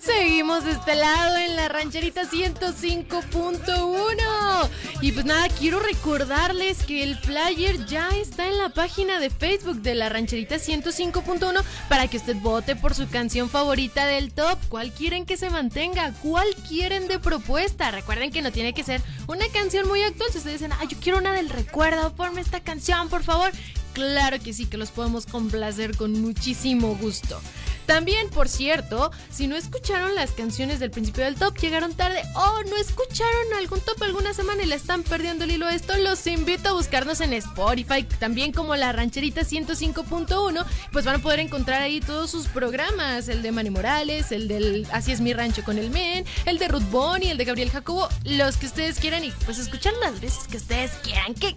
[0.00, 4.70] Seguimos de este lado en la rancherita 105.1.
[5.02, 9.82] Y pues nada, quiero recordarles que el flyer ya está en la página de Facebook
[9.82, 14.58] de la rancherita 105.1 para que usted vote por su canción favorita del top.
[14.70, 16.14] ¿Cuál quieren que se mantenga?
[16.22, 17.90] ¿Cuál quieren de propuesta?
[17.90, 19.02] Recuerden que no tiene que ser
[19.34, 20.30] una canción muy actual.
[20.32, 23.50] Si ustedes dicen, ah, yo quiero una del recuerdo, ponme esta canción, por favor.
[23.92, 27.40] Claro que sí, que los podemos complacer con muchísimo gusto.
[27.86, 32.62] También, por cierto, si no escucharon las canciones del principio del top, llegaron tarde o
[32.68, 36.26] no escucharon algún top alguna semana y la están perdiendo el hilo a esto, los
[36.26, 41.82] invito a buscarnos en Spotify, también como la rancherita 105.1, pues van a poder encontrar
[41.82, 45.78] ahí todos sus programas, el de Manny Morales, el del Así es mi rancho con
[45.78, 49.30] el Men, el de Ruth Bonnie, el de Gabriel Jacobo, los que ustedes quieran y
[49.44, 51.34] pues escuchar las veces que ustedes quieran.
[51.34, 51.54] ¿Qué,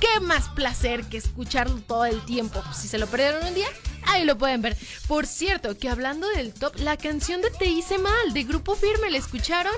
[0.00, 2.62] qué más placer que escucharlo todo el tiempo?
[2.74, 3.68] Si se lo perdieron un día,
[4.06, 4.76] ahí lo pueden ver.
[5.06, 9.10] Por cierto, que hablando del top, la canción de Te hice mal de Grupo Firme,
[9.10, 9.74] ¿la escucharon?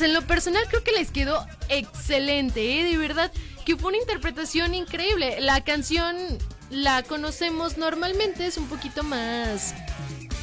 [0.00, 2.84] En lo personal creo que les quedó excelente, ¿eh?
[2.84, 3.32] de verdad
[3.64, 5.40] que fue una interpretación increíble.
[5.40, 6.16] La canción
[6.70, 9.74] la conocemos normalmente, es un poquito más...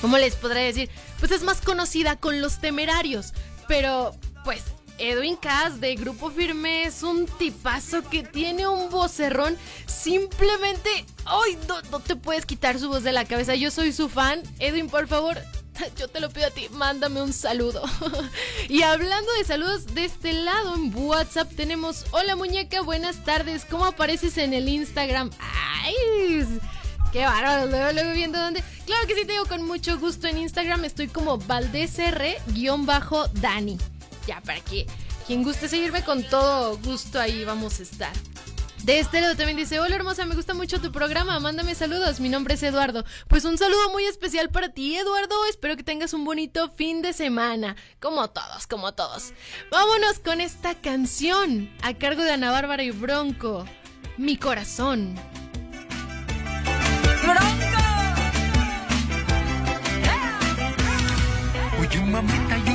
[0.01, 0.89] ¿Cómo les podré decir?
[1.19, 3.33] Pues es más conocida con los temerarios,
[3.67, 4.61] pero pues
[4.97, 10.89] Edwin Cass de Grupo Firme es un tipazo que tiene un vocerrón simplemente...
[11.25, 11.57] ¡Ay!
[11.67, 13.55] No, no te puedes quitar su voz de la cabeza.
[13.55, 14.41] Yo soy su fan.
[14.59, 15.37] Edwin, por favor,
[15.97, 17.83] yo te lo pido a ti, mándame un saludo.
[18.69, 23.85] y hablando de saludos, de este lado en WhatsApp tenemos, hola muñeca, buenas tardes, ¿cómo
[23.85, 25.31] apareces en el Instagram?
[25.39, 26.59] ¡Ay!
[27.11, 28.63] Qué bárbaro, luego, luego viendo dónde.
[28.85, 33.77] Claro que sí, te digo con mucho gusto en Instagram, estoy como valdesr-dani.
[34.27, 34.87] Ya, para que
[35.27, 38.13] quien guste seguirme con todo gusto ahí vamos a estar.
[38.85, 42.29] De este lado también dice, hola hermosa, me gusta mucho tu programa, mándame saludos, mi
[42.29, 43.03] nombre es Eduardo.
[43.27, 47.11] Pues un saludo muy especial para ti, Eduardo, espero que tengas un bonito fin de
[47.11, 49.33] semana, como todos, como todos.
[49.71, 53.65] Vámonos con esta canción, a cargo de Ana Bárbara y Bronco,
[54.17, 55.15] Mi Corazón.
[61.79, 62.74] Oye, mamita, yo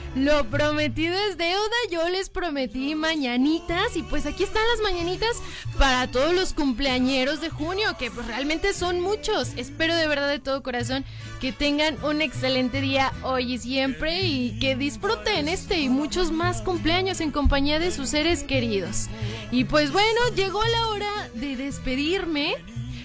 [0.15, 5.37] Lo prometido es deuda, yo les prometí mañanitas y pues aquí están las mañanitas
[5.77, 9.53] para todos los cumpleañeros de junio, que pues realmente son muchos.
[9.55, 11.05] Espero de verdad de todo corazón
[11.39, 16.61] que tengan un excelente día hoy y siempre y que disfruten este y muchos más
[16.61, 19.07] cumpleaños en compañía de sus seres queridos.
[19.49, 22.55] Y pues bueno, llegó la hora de despedirme.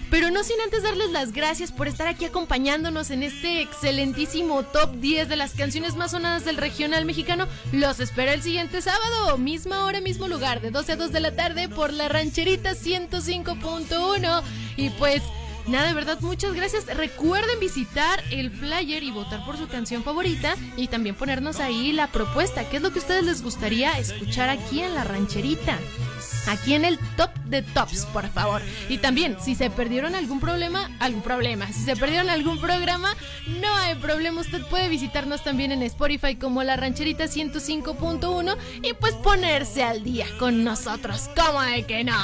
[0.09, 4.95] Pero no sin antes darles las gracias por estar aquí acompañándonos en este excelentísimo top
[4.95, 7.47] 10 de las canciones más sonadas del regional mexicano.
[7.73, 11.35] Los espero el siguiente sábado, misma hora, mismo lugar, de 12 a 2 de la
[11.35, 14.43] tarde por la rancherita 105.1.
[14.77, 15.21] Y pues...
[15.67, 16.85] Nada, de verdad, muchas gracias.
[16.85, 22.07] Recuerden visitar el flyer y votar por su canción favorita y también ponernos ahí la
[22.07, 22.69] propuesta.
[22.69, 25.77] ¿Qué es lo que a ustedes les gustaría escuchar aquí en la rancherita?
[26.47, 28.61] Aquí en el top de tops, por favor.
[28.89, 31.67] Y también, si se perdieron algún problema, algún problema.
[31.67, 33.13] Si se perdieron algún programa,
[33.61, 34.41] no hay problema.
[34.41, 40.25] Usted puede visitarnos también en Spotify como la rancherita 105.1 y pues ponerse al día
[40.39, 41.29] con nosotros.
[41.35, 42.17] ¿Cómo de que no?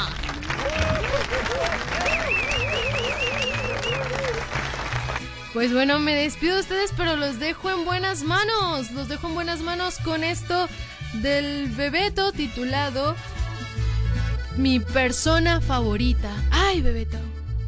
[5.54, 8.90] Pues bueno, me despido de ustedes, pero los dejo en buenas manos.
[8.92, 10.68] Los dejo en buenas manos con esto
[11.22, 13.16] del Bebeto titulado
[14.58, 16.30] Mi persona favorita.
[16.52, 17.18] Ay, Bebeto,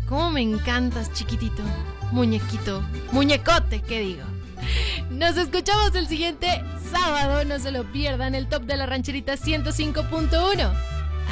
[0.07, 1.63] cómo me encantas, chiquitito.
[2.11, 4.23] Muñequito, muñecote, ¿qué digo?
[5.09, 10.71] Nos escuchamos el siguiente sábado, no se lo pierdan, el top de la rancherita 105.1.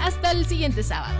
[0.03, 1.19] Hasta el siguiente sábado.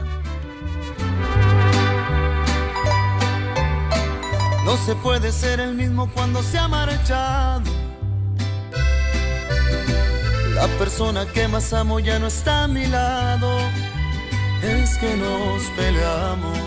[4.65, 7.69] No se puede ser el mismo cuando se ha marchado.
[10.55, 13.57] La persona que más amo ya no está a mi lado.
[14.63, 16.57] Es que nos peleamos.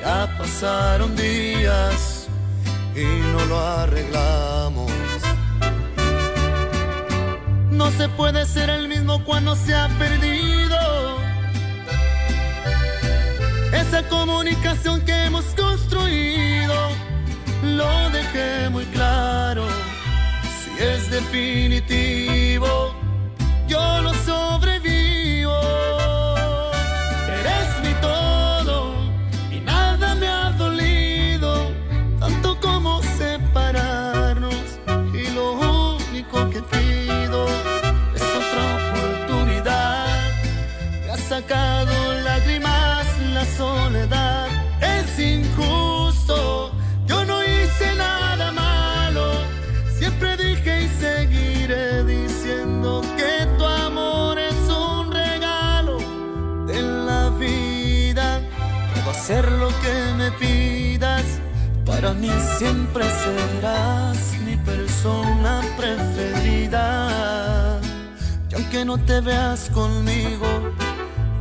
[0.00, 2.28] Ya pasaron días
[2.96, 4.90] y no lo arreglamos.
[7.70, 11.18] No se puede ser el mismo cuando se ha perdido.
[13.72, 16.74] Esa comunicación que hemos construido,
[17.62, 19.66] lo dejé muy claro.
[20.62, 22.94] Si es definitivo,
[23.68, 24.63] yo lo sobrevivo.
[62.24, 66.88] Mí siempre serás mi persona preferida.
[68.50, 70.46] Y aunque no te veas conmigo,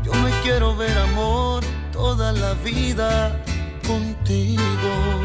[0.04, 3.42] yo me quiero ver amor toda la vida
[3.88, 5.23] contigo.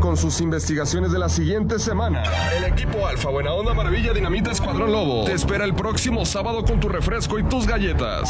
[0.00, 2.24] Con sus investigaciones de la siguiente semana,
[2.56, 6.80] el equipo Alfa Buena Onda Maravilla Dinamita Escuadrón Lobo te espera el próximo sábado con
[6.80, 8.28] tu refresco y tus galletas.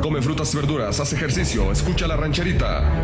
[0.00, 3.03] Come frutas y verduras, haz ejercicio, escucha la rancherita.